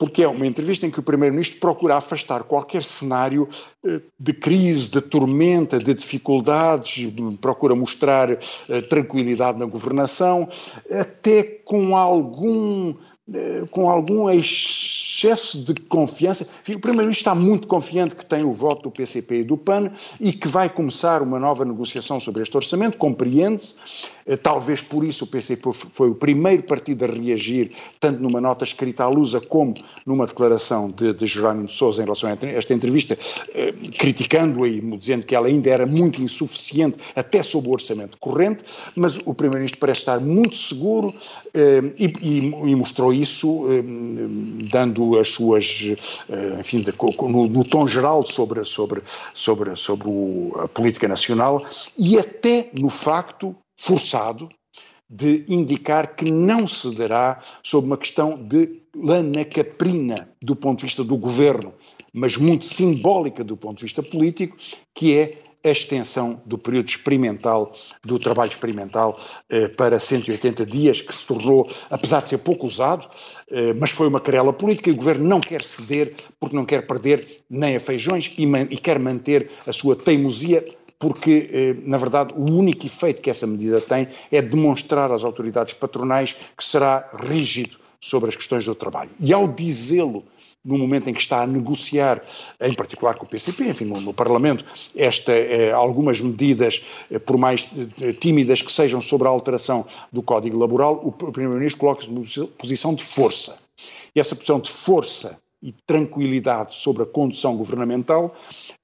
porque 0.00 0.22
é 0.22 0.28
uma 0.28 0.46
entrevista 0.46 0.86
em 0.86 0.90
que 0.90 0.98
o 0.98 1.02
Primeiro-Ministro 1.02 1.60
procura 1.60 1.96
afastar 1.96 2.44
qualquer 2.44 2.82
cenário 2.82 3.46
eh, 3.84 4.00
de 4.18 4.32
crise, 4.32 4.88
de 4.88 4.98
tormenta, 5.02 5.76
de 5.76 5.92
dificuldades, 5.92 7.12
procura 7.38 7.74
mostrar 7.74 8.30
eh, 8.32 8.80
tranquilidade 8.88 9.58
na 9.58 9.66
governação, 9.66 10.48
até 10.90 11.42
com 11.42 11.94
algum 11.94 12.94
com 13.70 13.88
algum 13.88 14.28
excesso 14.30 15.62
de 15.64 15.74
confiança. 15.74 16.44
O 16.44 16.78
Primeiro-Ministro 16.78 17.30
está 17.30 17.34
muito 17.34 17.68
confiante 17.68 18.16
que 18.16 18.24
tem 18.24 18.42
o 18.42 18.52
voto 18.52 18.84
do 18.84 18.90
PCP 18.90 19.40
e 19.40 19.44
do 19.44 19.56
PAN 19.56 19.90
e 20.18 20.32
que 20.32 20.48
vai 20.48 20.68
começar 20.68 21.22
uma 21.22 21.38
nova 21.38 21.64
negociação 21.64 22.18
sobre 22.18 22.42
este 22.42 22.56
orçamento, 22.56 22.96
compreende-se. 22.96 23.74
Eh, 24.26 24.36
talvez 24.36 24.80
por 24.80 25.04
isso 25.04 25.24
o 25.24 25.26
PCP 25.26 25.72
foi 25.72 26.08
o 26.08 26.14
primeiro 26.14 26.62
partido 26.62 27.04
a 27.04 27.08
reagir, 27.08 27.72
tanto 27.98 28.22
numa 28.22 28.40
nota 28.40 28.64
escrita 28.64 29.04
à 29.04 29.08
Lusa 29.08 29.40
como 29.40 29.74
numa 30.06 30.26
declaração 30.26 30.90
de, 30.90 31.12
de 31.12 31.26
Jerónimo 31.26 31.66
de 31.66 31.72
Sousa 31.72 32.00
em 32.00 32.04
relação 32.04 32.30
a 32.30 32.46
esta 32.46 32.72
entrevista, 32.72 33.18
eh, 33.54 33.74
criticando-a 33.98 34.68
e 34.68 34.80
dizendo 34.96 35.26
que 35.26 35.34
ela 35.34 35.48
ainda 35.48 35.68
era 35.68 35.86
muito 35.86 36.22
insuficiente, 36.22 36.98
até 37.14 37.42
sob 37.42 37.68
o 37.68 37.72
orçamento 37.72 38.16
corrente, 38.18 38.64
mas 38.94 39.18
o 39.24 39.34
Primeiro-Ministro 39.34 39.80
parece 39.80 40.00
estar 40.00 40.20
muito 40.20 40.56
seguro 40.56 41.12
e, 41.54 42.06
e, 42.20 42.70
e 42.70 42.76
mostrou 42.76 43.12
isso, 43.20 43.66
eh, 43.70 43.82
dando 44.70 45.18
as 45.18 45.28
suas, 45.28 45.94
eh, 46.28 46.56
enfim, 46.60 46.84
no, 47.22 47.46
no 47.46 47.64
tom 47.64 47.86
geral 47.86 48.24
sobre, 48.24 48.64
sobre, 48.64 49.02
sobre, 49.34 49.76
sobre 49.76 50.08
a 50.62 50.68
política 50.68 51.06
nacional 51.06 51.64
e 51.98 52.18
até 52.18 52.70
no 52.78 52.88
facto 52.88 53.54
forçado 53.76 54.48
de 55.08 55.44
indicar 55.48 56.14
que 56.14 56.30
não 56.30 56.68
cederá 56.68 57.40
sobre 57.64 57.88
uma 57.88 57.98
questão 57.98 58.40
de 58.40 58.80
lana 58.94 59.44
caprina 59.44 60.28
do 60.40 60.54
ponto 60.54 60.78
de 60.78 60.86
vista 60.86 61.02
do 61.02 61.16
governo, 61.16 61.74
mas 62.12 62.36
muito 62.36 62.64
simbólica 62.64 63.42
do 63.42 63.56
ponto 63.56 63.78
de 63.78 63.84
vista 63.84 64.02
político, 64.02 64.56
que 64.94 65.16
é 65.16 65.38
a 65.62 65.68
extensão 65.68 66.40
do 66.46 66.56
período 66.56 66.88
experimental, 66.88 67.72
do 68.02 68.18
trabalho 68.18 68.48
experimental, 68.48 69.18
eh, 69.48 69.68
para 69.68 69.98
180 69.98 70.64
dias, 70.64 71.00
que 71.00 71.14
se 71.14 71.26
tornou, 71.26 71.68
apesar 71.90 72.22
de 72.22 72.30
ser 72.30 72.38
pouco 72.38 72.66
usado, 72.66 73.08
eh, 73.50 73.74
mas 73.74 73.90
foi 73.90 74.08
uma 74.08 74.20
querela 74.20 74.52
política 74.52 74.88
e 74.90 74.92
o 74.92 74.96
governo 74.96 75.24
não 75.24 75.40
quer 75.40 75.62
ceder 75.62 76.14
porque 76.38 76.56
não 76.56 76.64
quer 76.64 76.86
perder 76.86 77.42
nem 77.48 77.76
a 77.76 77.80
feijões 77.80 78.32
e, 78.38 78.76
quer 78.76 78.98
manter 78.98 79.50
a 79.66 79.72
sua 79.72 79.94
teimosia 79.94 80.64
porque, 80.98 81.48
eh, 81.52 81.76
na 81.84 81.96
verdade, 81.96 82.34
o 82.36 82.44
único 82.44 82.86
efeito 82.86 83.22
que 83.22 83.30
essa 83.30 83.46
medida 83.46 83.80
tem 83.80 84.08
é 84.30 84.42
demonstrar 84.42 85.10
às 85.10 85.24
autoridades 85.24 85.74
patronais 85.74 86.36
que 86.56 86.64
será 86.64 87.10
rígido 87.18 87.78
sobre 88.00 88.30
as 88.30 88.36
questões 88.36 88.64
do 88.64 88.74
trabalho. 88.74 89.10
E 89.20 89.32
ao 89.32 89.46
dizê-lo 89.46 90.24
no 90.64 90.76
momento 90.76 91.08
em 91.08 91.14
que 91.14 91.20
está 91.20 91.42
a 91.42 91.46
negociar, 91.46 92.22
em 92.60 92.74
particular 92.74 93.14
com 93.14 93.24
o 93.24 93.28
PCP, 93.28 93.68
enfim, 93.68 93.86
no, 93.86 94.00
no 94.00 94.12
Parlamento, 94.12 94.64
esta, 94.94 95.32
eh, 95.32 95.72
algumas 95.72 96.20
medidas, 96.20 96.84
eh, 97.10 97.18
por 97.18 97.38
mais 97.38 97.68
eh, 98.00 98.12
tímidas 98.12 98.60
que 98.60 98.70
sejam, 98.70 99.00
sobre 99.00 99.26
a 99.26 99.30
alteração 99.30 99.86
do 100.12 100.22
Código 100.22 100.58
Laboral, 100.58 101.00
o 101.02 101.12
Primeiro-Ministro 101.12 101.80
coloca-se 101.80 102.10
numa 102.10 102.48
posição 102.58 102.94
de 102.94 103.02
força. 103.02 103.56
E 104.14 104.20
essa 104.20 104.34
posição 104.34 104.60
de 104.60 104.70
força 104.70 105.40
e 105.62 105.72
tranquilidade 105.72 106.74
sobre 106.74 107.02
a 107.02 107.06
condução 107.06 107.56
governamental, 107.56 108.34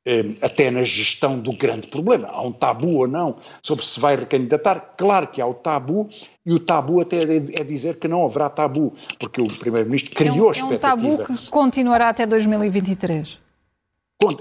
eh, 0.05 0.27
até 0.43 0.71
na 0.71 0.83
gestão 0.83 1.39
do 1.39 1.53
grande 1.53 1.87
problema. 1.87 2.29
Há 2.29 2.43
um 2.43 2.53
tabu 2.53 2.99
ou 2.99 3.09
não 3.09 3.37
sobre 3.63 3.85
se 3.85 3.99
vai 3.99 4.17
recandidatar? 4.17 4.95
Claro 4.97 5.29
que 5.29 5.41
há 5.41 5.47
o 5.47 5.55
tabu, 5.55 6.09
e 6.45 6.53
o 6.53 6.59
tabu 6.59 7.01
até 7.01 7.19
é 7.19 7.65
dizer 7.65 7.99
que 7.99 8.07
não 8.07 8.25
haverá 8.25 8.51
tabu, 8.51 8.93
porque 9.19 9.41
o 9.41 9.47
Primeiro-Ministro 9.47 10.15
criou 10.15 10.49
é 10.49 10.49
um, 10.49 10.51
expectativa. 10.53 11.09
É 11.09 11.13
um 11.13 11.17
tabu 11.17 11.39
que 11.39 11.51
continuará 11.51 12.11
até 12.11 12.27
2023. 12.27 13.47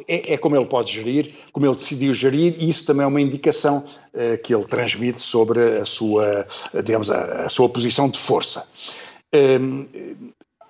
É, 0.07 0.33
é, 0.33 0.37
como 0.37 0.55
ele 0.55 0.65
pode 0.65 0.91
gerir, 0.91 1.33
como 1.51 1.65
ele 1.65 1.75
decidiu 1.75 2.13
gerir, 2.13 2.55
e 2.59 2.69
isso 2.69 2.85
também 2.85 3.03
é 3.03 3.07
uma 3.07 3.19
indicação 3.19 3.83
uh, 4.13 4.41
que 4.41 4.55
ele 4.55 4.63
transmite 4.63 5.21
sobre 5.21 5.79
a 5.79 5.85
sua, 5.85 6.47
digamos, 6.83 7.11
a, 7.11 7.45
a 7.45 7.49
sua 7.49 7.67
posição 7.67 8.09
de 8.09 8.17
força. 8.17 8.65
Um, 9.33 9.85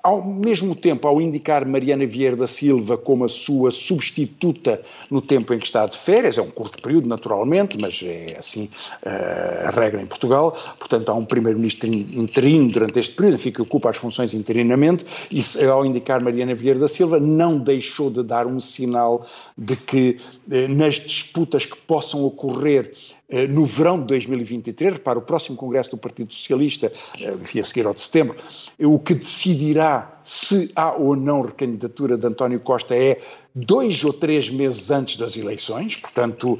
ao 0.05 0.23
mesmo 0.23 0.75
tempo, 0.75 1.07
ao 1.07 1.19
indicar 1.19 1.65
Mariana 1.65 2.05
Vieira 2.05 2.35
da 2.35 2.45
Silva 2.45 2.95
como 2.95 3.25
a 3.25 3.27
sua 3.27 3.71
substituta 3.71 4.79
no 5.09 5.19
tempo 5.19 5.51
em 5.51 5.57
que 5.57 5.65
está 5.65 5.83
de 5.87 5.97
férias, 5.97 6.37
é 6.37 6.43
um 6.43 6.51
curto 6.51 6.79
período, 6.79 7.09
naturalmente, 7.09 7.75
mas 7.81 8.03
é 8.05 8.35
assim 8.37 8.69
uh, 9.03 9.67
a 9.67 9.71
regra 9.71 9.99
em 9.99 10.05
Portugal, 10.05 10.55
portanto 10.77 11.09
há 11.09 11.15
um 11.15 11.25
primeiro-ministro 11.25 11.89
interino 11.89 12.71
durante 12.71 12.99
este 12.99 13.15
período, 13.15 13.37
enfim, 13.37 13.49
que 13.49 13.63
ocupa 13.63 13.89
as 13.89 13.97
funções 13.97 14.35
interinamente, 14.35 15.03
e 15.31 15.41
ao 15.65 15.83
indicar 15.83 16.23
Mariana 16.23 16.53
Vieira 16.53 16.79
da 16.79 16.87
Silva 16.87 17.19
não 17.19 17.57
deixou 17.57 18.11
de 18.11 18.21
dar 18.21 18.45
um 18.45 18.59
sinal 18.59 19.25
de 19.57 19.75
que 19.75 20.17
uh, 20.51 20.67
nas 20.67 20.95
disputas 20.95 21.65
que 21.65 21.77
possam 21.77 22.23
ocorrer 22.23 22.91
eh, 23.24 23.24
no 23.49 23.65
verão 23.65 23.99
de 23.99 24.05
2023, 24.07 24.93
repara, 24.93 25.17
o 25.17 25.21
próximo 25.21 25.57
Congresso 25.57 25.91
do 25.91 25.97
Partido 25.97 26.31
Socialista, 26.31 26.91
eh, 27.19 27.33
enfim, 27.41 27.59
a 27.59 27.63
seguir 27.63 27.85
ao 27.87 27.93
de 27.93 28.01
setembro, 28.01 28.35
o 28.79 28.99
que 28.99 29.15
decidirá 29.15 30.19
se 30.23 30.71
há 30.75 30.93
ou 30.93 31.15
não 31.15 31.41
recandidatura 31.41 32.17
de 32.17 32.27
António 32.27 32.59
Costa 32.59 32.95
é 32.95 33.19
dois 33.55 34.03
ou 34.03 34.11
três 34.11 34.49
meses 34.49 34.91
antes 34.91 35.17
das 35.17 35.37
eleições, 35.37 35.95
portanto, 35.95 36.59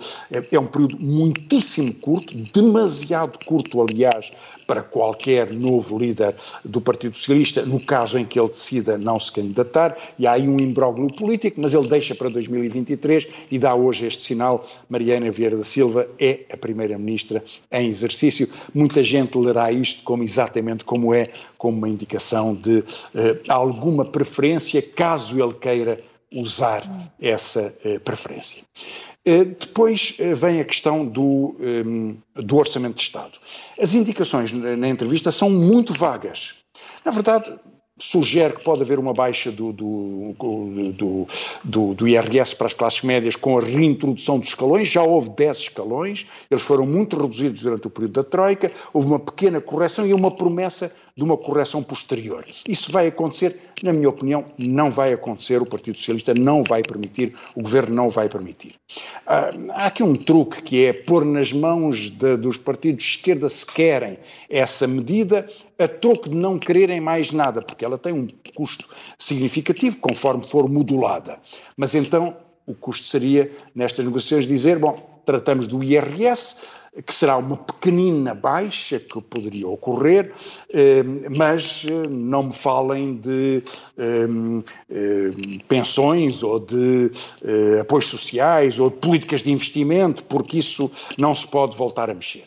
é 0.51 0.59
um 0.59 0.67
período 0.67 0.97
muitíssimo 0.99 1.93
curto, 1.95 2.33
demasiado 2.53 3.37
curto, 3.45 3.81
aliás, 3.81 4.31
para 4.67 4.81
qualquer 4.81 5.51
novo 5.51 5.97
líder 5.97 6.35
do 6.63 6.81
Partido 6.81 7.15
Socialista, 7.15 7.65
no 7.65 7.79
caso 7.79 8.17
em 8.17 8.25
que 8.25 8.39
ele 8.39 8.49
decida 8.49 8.97
não 8.97 9.19
se 9.19 9.31
candidatar, 9.31 9.97
e 10.17 10.25
há 10.27 10.33
aí 10.33 10.47
um 10.47 10.57
imbróglio 10.59 11.07
político, 11.07 11.59
mas 11.61 11.73
ele 11.73 11.87
deixa 11.87 12.15
para 12.15 12.29
2023 12.29 13.27
e 13.51 13.59
dá 13.59 13.75
hoje 13.75 14.07
este 14.07 14.21
sinal. 14.21 14.65
Mariana 14.89 15.31
Vieira 15.31 15.57
da 15.57 15.63
Silva 15.63 16.07
é 16.19 16.39
a 16.51 16.57
Primeira-Ministra 16.57 17.43
em 17.71 17.89
exercício. 17.89 18.49
Muita 18.73 19.03
gente 19.03 19.37
lerá 19.37 19.71
isto 19.71 20.03
como 20.03 20.23
exatamente 20.23 20.83
como 20.83 21.13
é, 21.13 21.27
como 21.57 21.77
uma 21.77 21.89
indicação 21.89 22.53
de 22.53 22.79
eh, 23.13 23.39
alguma 23.47 24.05
preferência, 24.05 24.81
caso 24.81 25.41
ele 25.41 25.53
queira 25.53 25.99
usar 26.35 26.83
essa 27.19 27.73
eh, 27.83 27.97
preferência. 27.99 28.63
Eh, 29.25 29.45
depois 29.45 30.15
eh, 30.19 30.35
vem 30.35 30.59
a 30.59 30.65
questão 30.65 31.05
do, 31.05 31.55
ehm, 31.59 32.15
do 32.35 32.57
Orçamento 32.57 32.97
de 32.97 33.03
Estado. 33.03 33.33
As 33.79 33.95
indicações 33.95 34.51
na 34.51 34.87
entrevista 34.87 35.31
são 35.31 35.49
muito 35.49 35.93
vagas. 35.93 36.55
Na 37.03 37.11
verdade, 37.11 37.51
sugere 37.97 38.53
que 38.53 38.63
pode 38.63 38.81
haver 38.81 38.99
uma 38.99 39.13
baixa 39.13 39.51
do, 39.51 39.71
do, 39.71 40.35
do, 40.93 41.27
do, 41.63 41.93
do 41.93 42.07
IRS 42.07 42.55
para 42.55 42.67
as 42.67 42.73
classes 42.73 43.01
médias 43.01 43.35
com 43.35 43.57
a 43.57 43.61
reintrodução 43.61 44.37
dos 44.37 44.49
escalões. 44.49 44.89
Já 44.89 45.01
houve 45.01 45.29
10 45.29 45.57
escalões, 45.57 46.27
eles 46.51 46.63
foram 46.63 46.85
muito 46.85 47.17
reduzidos 47.17 47.61
durante 47.61 47.87
o 47.87 47.89
período 47.89 48.13
da 48.13 48.23
Troika, 48.23 48.71
houve 48.93 49.07
uma 49.07 49.19
pequena 49.19 49.61
correção 49.61 50.05
e 50.05 50.13
uma 50.13 50.29
promessa 50.29 50.91
de 51.17 51.23
uma 51.23 51.37
correção 51.37 51.81
posterior. 51.81 52.45
Isso 52.67 52.91
vai 52.91 53.07
acontecer, 53.07 53.57
na 53.81 53.93
minha 53.93 54.09
opinião, 54.09 54.43
não 54.57 54.91
vai 54.91 55.13
acontecer, 55.13 55.61
o 55.61 55.65
Partido 55.65 55.97
Socialista 55.97 56.33
não 56.33 56.61
vai 56.61 56.83
permitir, 56.83 57.33
o 57.55 57.63
Governo 57.63 57.95
não 57.95 58.09
vai 58.09 58.27
permitir. 58.27 58.75
Ah, 59.25 59.49
há 59.75 59.85
aqui 59.85 60.03
um 60.03 60.13
truque 60.13 60.61
que 60.61 60.83
é 60.83 60.91
pôr 60.91 61.23
nas 61.23 61.53
mãos 61.53 62.09
de, 62.09 62.35
dos 62.35 62.57
partidos 62.57 63.05
de 63.05 63.11
esquerda, 63.11 63.47
se 63.47 63.65
querem, 63.65 64.19
essa 64.49 64.85
medida, 64.85 65.47
a 65.79 65.87
troco 65.87 66.29
de 66.29 66.35
não 66.35 66.59
quererem 66.59 66.99
mais 66.99 67.31
nada, 67.31 67.61
porque 67.61 67.85
ela 67.85 67.97
tem 67.97 68.11
um 68.11 68.27
custo 68.53 68.85
significativo 69.17 69.97
conforme 69.97 70.45
for 70.45 70.67
modulada. 70.67 71.39
Mas 71.77 71.95
então 71.95 72.35
o 72.67 72.73
custo 72.73 73.05
seria, 73.05 73.49
nestas 73.73 74.03
negociações, 74.03 74.47
dizer: 74.47 74.79
bom, 74.79 75.21
tratamos 75.25 75.65
do 75.65 75.81
IRS, 75.81 76.57
que 77.03 77.13
será 77.13 77.37
uma 77.37 77.57
pequenina 77.57 78.33
baixa 78.33 78.99
que 78.99 79.21
poderia 79.21 79.67
ocorrer, 79.67 80.31
eh, 80.69 81.03
mas 81.35 81.85
eh, 81.89 82.07
não 82.09 82.43
me 82.43 82.53
falem 82.53 83.15
de 83.15 83.61
eh, 83.97 84.27
pensões 85.67 86.41
ou 86.43 86.59
de 86.59 87.11
apoios 87.81 88.05
sociais 88.05 88.79
ou 88.79 88.89
de 88.89 88.97
políticas 88.97 89.41
de 89.41 89.51
investimento, 89.51 90.23
porque 90.23 90.57
isso 90.57 90.89
não 91.17 91.33
se 91.33 91.47
pode 91.47 91.75
voltar 91.75 92.09
a 92.09 92.13
mexer. 92.13 92.45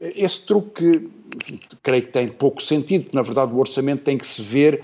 Esse 0.00 0.46
truque, 0.46 1.08
enfim, 1.36 1.58
creio 1.82 2.02
que 2.02 2.12
tem 2.12 2.28
pouco 2.28 2.62
sentido, 2.62 3.04
porque 3.04 3.16
na 3.16 3.22
verdade 3.22 3.52
o 3.52 3.58
orçamento 3.58 4.02
tem 4.02 4.16
que 4.16 4.26
se 4.26 4.42
ver 4.42 4.80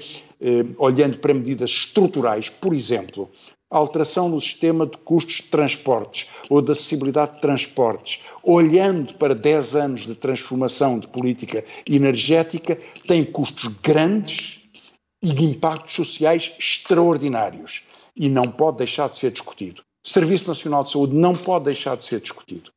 olhando 0.77 1.19
para 1.19 1.33
medidas 1.33 1.71
estruturais, 1.71 2.51
por 2.51 2.75
exemplo, 2.75 3.31
alteração 3.71 4.29
no 4.29 4.41
sistema 4.41 4.87
de 4.87 4.99
custos 4.99 5.37
de 5.37 5.43
transportes 5.45 6.29
ou 6.49 6.63
de 6.63 6.73
acessibilidade 6.73 7.35
de 7.35 7.41
transportes, 7.41 8.21
olhando 8.43 9.15
para 9.15 9.35
10 9.35 9.77
anos 9.77 10.01
de 10.07 10.15
transformação 10.15 10.99
de 10.99 11.09
política 11.09 11.65
energética, 11.89 12.79
tem 13.07 13.25
custos 13.25 13.67
grandes 13.83 14.63
e 15.23 15.33
de 15.33 15.45
impactos 15.45 15.95
sociais 15.95 16.55
extraordinários 16.59 17.83
e 18.17 18.29
não 18.29 18.45
pode 18.45 18.79
deixar 18.79 19.09
de 19.09 19.17
ser 19.17 19.31
discutido. 19.31 19.83
Serviço 20.07 20.49
Nacional 20.49 20.83
de 20.83 20.91
Saúde 20.91 21.17
não 21.17 21.35
pode 21.35 21.65
deixar 21.65 21.97
de 21.97 22.05
ser 22.05 22.21
discutido. 22.21 22.71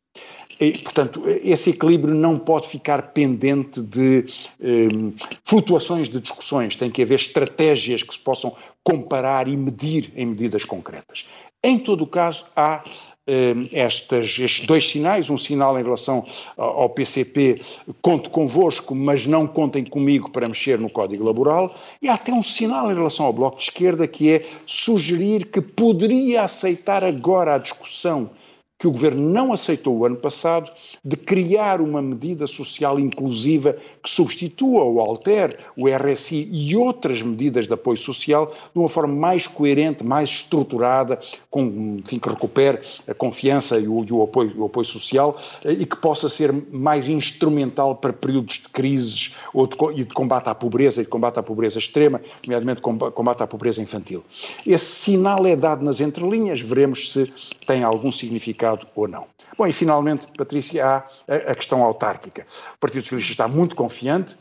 E, 0.60 0.72
portanto, 0.80 1.24
esse 1.43 1.70
equilíbrio 1.70 2.15
não 2.15 2.38
pode 2.38 2.67
ficar 2.67 3.12
pendente 3.12 3.82
de 3.82 4.26
um, 4.60 5.13
flutuações 5.43 6.10
de 6.10 6.20
discussões, 6.20 6.76
tem 6.76 6.89
que 6.89 7.02
haver 7.02 7.15
estratégias 7.15 8.02
que 8.02 8.13
se 8.13 8.20
possam 8.20 8.56
comparar 8.84 9.48
e 9.48 9.56
medir 9.56 10.12
em 10.15 10.26
medidas 10.26 10.65
concretas. 10.65 11.26
Em 11.63 11.78
todo 11.78 12.04
o 12.04 12.08
caso, 12.08 12.46
há 12.56 12.84
um, 13.28 13.67
estas, 13.72 14.39
estes 14.39 14.65
dois 14.65 14.88
sinais, 14.89 15.30
um 15.30 15.38
sinal 15.38 15.78
em 15.80 15.84
relação 15.84 16.26
ao 16.56 16.89
PCP, 16.89 17.62
conto 18.02 18.30
convosco, 18.30 18.96
mas 18.96 19.28
não 19.28 19.46
contem 19.46 19.84
comigo 19.84 20.32
para 20.32 20.48
mexer 20.48 20.80
no 20.80 20.89
Código 20.89 21.24
Laboral, 21.24 21.74
e 22.02 22.08
há 22.08 22.13
até 22.13 22.32
um 22.32 22.41
sinal 22.41 22.91
em 22.91 22.96
relação 22.96 23.26
ao 23.26 23.34
Bloco 23.34 23.58
de 23.58 23.63
Esquerda, 23.63 24.08
que 24.08 24.32
é 24.32 24.46
sugerir 24.65 25.48
que 25.48 25.62
poderia 25.62 26.43
aceitar 26.43 27.04
agora 27.04 27.56
a 27.56 27.58
discussão 27.60 28.32
que 28.79 28.87
o 28.87 28.91
governo 28.91 29.21
não 29.21 29.51
aceitou 29.51 29.97
o 29.97 30.05
ano 30.05 30.17
passado, 30.17 30.71
de 31.03 31.17
criar 31.17 31.81
uma 31.81 32.01
medida 32.01 32.45
social 32.45 32.99
inclusiva 32.99 33.75
que 34.03 34.09
substitua 34.09 34.83
ou 34.83 34.99
altere 34.99 35.55
o 35.75 35.87
RSI 35.87 36.47
e 36.51 36.75
outras 36.75 37.23
medidas 37.23 37.67
de 37.67 37.73
apoio 37.73 37.97
social 37.97 38.47
de 38.47 38.79
uma 38.79 38.87
forma 38.87 39.13
mais 39.13 39.47
coerente, 39.47 40.03
mais 40.03 40.29
estruturada, 40.29 41.19
com, 41.49 41.97
enfim, 41.99 42.19
que 42.19 42.29
recupere 42.29 42.79
a 43.07 43.13
confiança 43.13 43.79
e 43.79 43.87
o, 43.87 44.05
e 44.07 44.13
o, 44.13 44.21
apoio, 44.21 44.53
o 44.57 44.65
apoio, 44.65 44.85
social 44.85 45.35
eh, 45.63 45.71
e 45.71 45.85
que 45.85 45.97
possa 45.97 46.29
ser 46.29 46.53
mais 46.71 47.09
instrumental 47.09 47.95
para 47.95 48.13
períodos 48.13 48.55
de 48.55 48.69
crises 48.69 49.35
ou 49.53 49.65
de, 49.65 49.75
e 49.95 50.03
de 50.03 50.13
combate 50.13 50.49
à 50.49 50.55
pobreza 50.55 51.01
e 51.01 51.03
de 51.03 51.09
combate 51.09 51.39
à 51.39 51.43
pobreza 51.43 51.79
extrema, 51.79 52.21
nomeadamente 52.45 52.81
combate 52.81 53.41
à 53.41 53.47
pobreza 53.47 53.81
infantil. 53.81 54.23
Esse 54.65 54.85
sinal 54.85 55.47
é 55.47 55.55
dado 55.55 55.83
nas 55.83 55.99
entrelinhas, 55.99 56.61
veremos 56.61 57.11
se 57.11 57.31
tem 57.65 57.83
algum 57.83 58.11
significado 58.11 58.66
ou 58.95 59.08
não. 59.08 59.27
Bom, 59.58 59.67
e 59.67 59.71
finalmente, 59.71 60.27
Patrícia, 60.38 60.86
há 60.86 60.97
a, 61.27 61.56
questão 61.56 61.84
autárquica. 61.84 62.45
O 62.75 62.77
Partido 62.80 63.03
Socialista 63.03 63.34
está 63.34 63.47
muito 63.47 63.75
confiante 63.75 64.38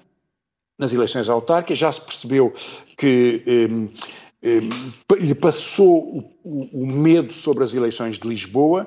nas 0.78 0.92
eleições 0.92 1.28
autárquicas, 1.28 1.78
já 1.78 1.90
se 1.90 2.00
percebeu 2.02 2.52
que 2.98 3.42
eh, 3.46 4.00
lhe 5.18 5.34
passou 5.34 6.36
o, 6.44 6.68
o, 6.72 6.86
medo 6.86 7.32
sobre 7.32 7.64
as 7.64 7.74
eleições 7.74 8.18
de 8.18 8.28
Lisboa, 8.28 8.86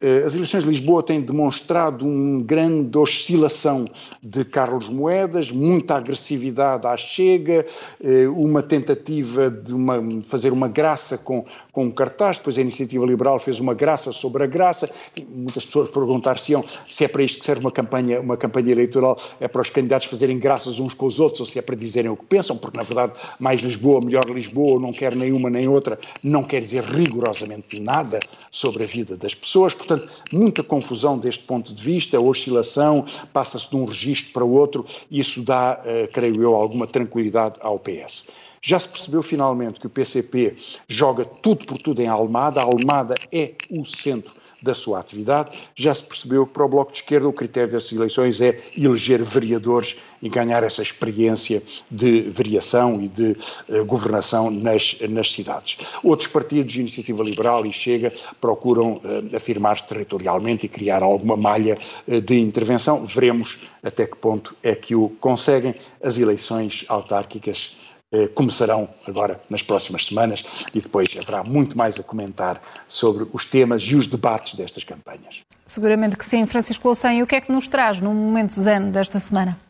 eh, 0.00 0.22
as 0.24 0.34
eleições 0.34 0.62
de 0.62 0.68
Lisboa 0.68 1.02
têm 1.02 1.20
demonstrado 1.20 2.06
uma 2.06 2.42
grande 2.42 2.96
oscilação 2.98 3.86
de 4.22 4.44
Carlos 4.44 4.88
Moedas, 4.88 5.50
muita 5.50 5.94
agressividade 5.94 6.86
à 6.86 6.96
Chega, 6.96 7.64
eh, 8.02 8.28
uma 8.28 8.62
tentativa 8.62 9.50
de 9.50 9.72
uma, 9.72 10.00
fazer 10.22 10.52
uma 10.52 10.68
graça 10.68 11.16
com, 11.16 11.44
com 11.72 11.90
cartaz, 11.90 12.36
depois 12.38 12.58
a 12.58 12.60
Iniciativa 12.60 13.06
Liberal 13.06 13.38
fez 13.38 13.58
uma 13.58 13.74
graça 13.74 14.12
sobre 14.12 14.44
a 14.44 14.46
graça, 14.46 14.90
muitas 15.28 15.64
pessoas 15.64 15.88
perguntar-se 15.88 16.54
se 16.86 17.04
é 17.04 17.08
para 17.08 17.22
isto 17.22 17.40
que 17.40 17.46
serve 17.46 17.62
uma 17.62 17.72
campanha, 17.72 18.20
uma 18.20 18.36
campanha 18.36 18.70
eleitoral, 18.70 19.16
é 19.40 19.48
para 19.48 19.62
os 19.62 19.70
candidatos 19.70 20.06
fazerem 20.06 20.38
graças 20.38 20.78
uns 20.78 20.94
com 20.94 21.06
os 21.06 21.18
outros 21.18 21.40
ou 21.40 21.46
se 21.46 21.58
é 21.58 21.62
para 21.62 21.74
dizerem 21.74 22.10
o 22.10 22.16
que 22.16 22.26
pensam, 22.26 22.56
porque 22.56 22.76
na 22.76 22.84
verdade 22.84 23.12
mais 23.40 23.60
Lisboa, 23.62 24.00
melhor 24.04 24.24
Lisboa, 24.28 24.80
não 24.80 24.92
quer 24.98 25.14
nenhuma 25.14 25.48
nem 25.48 25.68
outra, 25.68 25.98
não 26.22 26.42
quer 26.42 26.60
dizer 26.60 26.82
rigorosamente 26.82 27.78
nada 27.80 28.18
sobre 28.50 28.84
a 28.84 28.86
vida 28.86 29.16
das 29.16 29.34
pessoas, 29.34 29.74
Portanto, 29.74 30.08
muita 30.32 30.62
confusão 30.62 31.16
deste 31.16 31.44
ponto 31.44 31.72
de 31.72 31.82
vista, 31.82 32.16
a 32.16 32.20
oscilação, 32.20 33.04
passa-se 33.32 33.70
de 33.70 33.76
um 33.76 33.84
registro 33.84 34.32
para 34.32 34.44
outro, 34.44 34.84
isso 35.10 35.42
dá, 35.42 35.80
uh, 35.80 36.12
creio 36.12 36.42
eu, 36.42 36.54
alguma 36.54 36.86
tranquilidade 36.86 37.54
ao 37.60 37.78
PS. 37.78 38.26
Já 38.60 38.78
se 38.78 38.88
percebeu 38.88 39.22
finalmente 39.22 39.78
que 39.78 39.86
o 39.86 39.90
PCP 39.90 40.56
joga 40.88 41.24
tudo 41.24 41.64
por 41.64 41.78
tudo 41.78 42.02
em 42.02 42.08
Almada, 42.08 42.60
a 42.60 42.64
Almada 42.64 43.14
é 43.32 43.54
o 43.70 43.84
centro 43.84 44.34
da 44.62 44.74
sua 44.74 44.98
atividade. 44.98 45.50
Já 45.74 45.94
se 45.94 46.04
percebeu 46.04 46.46
que 46.46 46.52
para 46.52 46.64
o 46.64 46.68
Bloco 46.68 46.92
de 46.92 46.98
Esquerda 46.98 47.28
o 47.28 47.32
critério 47.32 47.70
das 47.70 47.90
eleições 47.92 48.40
é 48.40 48.58
eleger 48.76 49.22
vereadores 49.22 49.96
e 50.20 50.28
ganhar 50.28 50.62
essa 50.62 50.82
experiência 50.82 51.62
de 51.90 52.22
variação 52.22 53.00
e 53.00 53.08
de 53.08 53.36
uh, 53.68 53.84
governação 53.84 54.50
nas, 54.50 54.96
nas 55.08 55.32
cidades. 55.32 55.78
Outros 56.02 56.28
partidos, 56.28 56.74
Iniciativa 56.74 57.22
Liberal 57.22 57.64
e 57.64 57.72
Chega, 57.72 58.12
procuram 58.40 58.94
uh, 58.94 59.36
afirmar-se 59.36 59.86
territorialmente 59.86 60.66
e 60.66 60.68
criar 60.68 61.02
alguma 61.02 61.36
malha 61.36 61.78
uh, 62.06 62.20
de 62.20 62.38
intervenção. 62.38 63.04
Veremos 63.04 63.70
até 63.82 64.06
que 64.06 64.16
ponto 64.16 64.56
é 64.62 64.74
que 64.74 64.94
o 64.94 65.08
conseguem. 65.20 65.74
As 66.02 66.18
eleições 66.18 66.84
autárquicas 66.88 67.76
eh, 67.76 67.87
começarão 68.34 68.88
agora 69.06 69.40
nas 69.50 69.62
próximas 69.62 70.06
semanas 70.06 70.44
e 70.74 70.80
depois 70.80 71.08
haverá 71.20 71.44
muito 71.44 71.76
mais 71.76 71.98
a 72.00 72.02
comentar 72.02 72.60
sobre 72.86 73.26
os 73.32 73.44
temas 73.44 73.82
e 73.82 73.94
os 73.94 74.06
debates 74.06 74.54
destas 74.54 74.84
campanhas. 74.84 75.42
Seguramente 75.66 76.16
que 76.16 76.24
sim. 76.24 76.46
Francisco 76.46 76.88
Louçã, 76.88 77.12
e 77.12 77.22
o 77.22 77.26
que 77.26 77.36
é 77.36 77.40
que 77.40 77.52
nos 77.52 77.68
traz 77.68 78.00
no 78.00 78.14
momento 78.14 78.52
zen 78.52 78.90
desta 78.90 79.18
semana? 79.18 79.67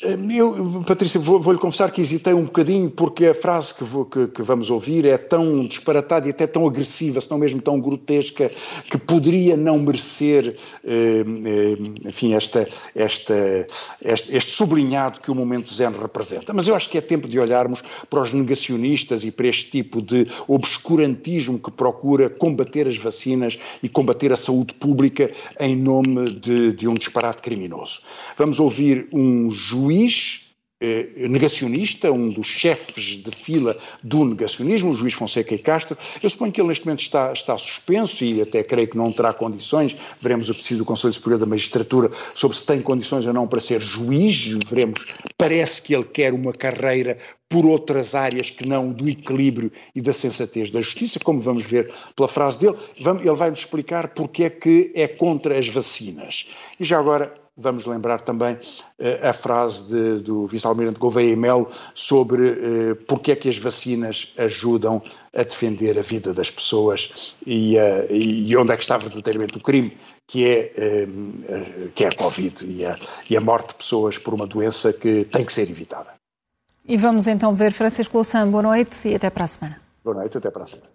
Eu, 0.00 0.84
Patrícia, 0.86 1.18
vou-lhe 1.18 1.42
vou 1.42 1.58
confessar 1.58 1.90
que 1.90 2.00
hesitei 2.00 2.32
um 2.32 2.44
bocadinho 2.44 2.88
porque 2.88 3.26
a 3.26 3.34
frase 3.34 3.74
que, 3.74 3.82
vou, 3.82 4.04
que, 4.04 4.28
que, 4.28 4.42
vamos 4.42 4.70
ouvir 4.70 5.04
é 5.04 5.18
tão 5.18 5.66
disparatada 5.66 6.28
e 6.28 6.30
até 6.30 6.46
tão 6.46 6.68
agressiva, 6.68 7.20
se 7.20 7.28
não 7.28 7.36
mesmo 7.36 7.60
tão 7.60 7.80
grotesca, 7.80 8.48
que 8.84 8.96
poderia 8.96 9.56
não 9.56 9.76
merecer, 9.80 10.54
eh, 10.84 11.24
eh, 11.24 12.08
enfim, 12.08 12.34
esta, 12.34 12.68
esta, 12.94 13.66
este, 14.00 14.36
este, 14.36 14.52
sublinhado 14.52 15.18
que 15.18 15.32
o 15.32 15.34
momento 15.34 15.74
zen 15.74 15.90
representa. 15.90 16.54
Mas 16.54 16.68
eu 16.68 16.76
acho 16.76 16.88
que 16.88 16.96
é 16.96 17.00
tempo 17.00 17.26
de 17.26 17.40
olharmos 17.40 17.82
para 18.08 18.22
os 18.22 18.32
negacionistas 18.32 19.24
e 19.24 19.32
para 19.32 19.48
este 19.48 19.68
tipo 19.68 20.00
de 20.00 20.28
obscurantismo 20.46 21.58
que 21.58 21.72
procura 21.72 22.30
combater 22.30 22.86
as 22.86 22.96
vacinas 22.96 23.58
e 23.82 23.88
combater 23.88 24.32
a 24.32 24.36
saúde 24.36 24.74
pública 24.74 25.28
em 25.58 25.74
nome 25.74 26.30
de, 26.30 26.72
de 26.72 26.86
um 26.86 26.94
disparate 26.94 27.42
criminoso. 27.42 28.02
Vamos 28.36 28.60
ouvir 28.60 29.08
um 29.12 29.50
juiz 29.50 29.87
juiz 29.88 30.48
eh, 30.80 31.26
negacionista, 31.28 32.12
um 32.12 32.28
dos 32.28 32.46
chefes 32.46 33.16
de 33.22 33.30
fila 33.32 33.76
do 34.02 34.24
negacionismo, 34.24 34.90
o 34.90 34.94
juiz 34.94 35.14
Fonseca 35.14 35.54
e 35.54 35.58
Castro. 35.58 35.96
Eu 36.22 36.28
suponho 36.28 36.52
que 36.52 36.60
ele 36.60 36.68
neste 36.68 36.86
momento 36.86 37.00
está, 37.00 37.32
está 37.32 37.56
suspenso 37.58 38.22
e 38.24 38.42
até 38.42 38.62
creio 38.62 38.86
que 38.86 38.96
não 38.96 39.10
terá 39.10 39.32
condições. 39.32 39.96
Veremos 40.20 40.48
o 40.50 40.54
preciso 40.54 40.78
do 40.78 40.84
Conselho 40.84 41.12
Superior 41.14 41.40
da 41.40 41.46
Magistratura 41.46 42.10
sobre 42.34 42.56
se 42.56 42.66
tem 42.66 42.80
condições 42.80 43.26
ou 43.26 43.32
não 43.32 43.48
para 43.48 43.60
ser 43.60 43.80
juiz. 43.80 44.56
Veremos. 44.68 45.06
Parece 45.36 45.82
que 45.82 45.94
ele 45.94 46.04
quer 46.04 46.32
uma 46.32 46.52
carreira 46.52 47.18
por 47.48 47.64
outras 47.64 48.14
áreas 48.14 48.50
que 48.50 48.68
não 48.68 48.92
do 48.92 49.08
equilíbrio 49.08 49.72
e 49.94 50.02
da 50.02 50.12
sensatez 50.12 50.70
da 50.70 50.82
justiça, 50.82 51.18
como 51.18 51.40
vamos 51.40 51.64
ver 51.64 51.90
pela 52.14 52.28
frase 52.28 52.58
dele. 52.58 52.76
Ele 52.96 53.34
vai 53.34 53.48
nos 53.50 53.60
explicar 53.60 54.08
porque 54.08 54.44
é 54.44 54.50
que 54.50 54.92
é 54.94 55.08
contra 55.08 55.58
as 55.58 55.66
vacinas. 55.66 56.46
E 56.78 56.84
já 56.84 56.98
agora 56.98 57.32
Vamos 57.60 57.86
lembrar 57.86 58.20
também 58.20 58.54
uh, 58.54 59.28
a 59.28 59.32
frase 59.32 59.88
de, 59.92 60.22
do 60.22 60.46
vice-almirante 60.46 61.00
Gouveia 61.00 61.32
e 61.32 61.36
Melo 61.36 61.68
sobre 61.92 62.42
uh, 62.50 62.96
porque 63.08 63.32
é 63.32 63.36
que 63.36 63.48
as 63.48 63.58
vacinas 63.58 64.32
ajudam 64.38 65.02
a 65.34 65.42
defender 65.42 65.98
a 65.98 66.02
vida 66.02 66.32
das 66.32 66.50
pessoas 66.50 67.36
e, 67.44 67.76
uh, 67.76 68.06
e 68.10 68.56
onde 68.56 68.72
é 68.72 68.76
que 68.76 68.82
está 68.82 68.96
verdadeiramente 68.96 69.58
o 69.58 69.60
crime, 69.60 69.96
que 70.26 70.46
é, 70.46 71.06
que 71.94 72.04
é 72.04 72.08
a 72.08 72.12
Covid 72.12 72.66
e 72.66 72.84
a, 72.84 72.94
e 73.30 73.36
a 73.36 73.40
morte 73.40 73.68
de 73.68 73.74
pessoas 73.76 74.18
por 74.18 74.34
uma 74.34 74.46
doença 74.46 74.92
que 74.92 75.24
tem 75.24 75.44
que 75.44 75.52
ser 75.52 75.70
evitada. 75.70 76.14
E 76.86 76.96
vamos 76.96 77.26
então 77.26 77.54
ver 77.54 77.72
Francisco 77.72 78.16
Louçã. 78.16 78.48
Boa 78.48 78.62
noite 78.62 79.08
e 79.08 79.14
até 79.14 79.30
para 79.30 79.44
a 79.44 79.46
semana. 79.46 79.80
Boa 80.04 80.16
noite, 80.16 80.38
até 80.38 80.50
para 80.50 80.64
a 80.64 80.66
semana. 80.66 80.90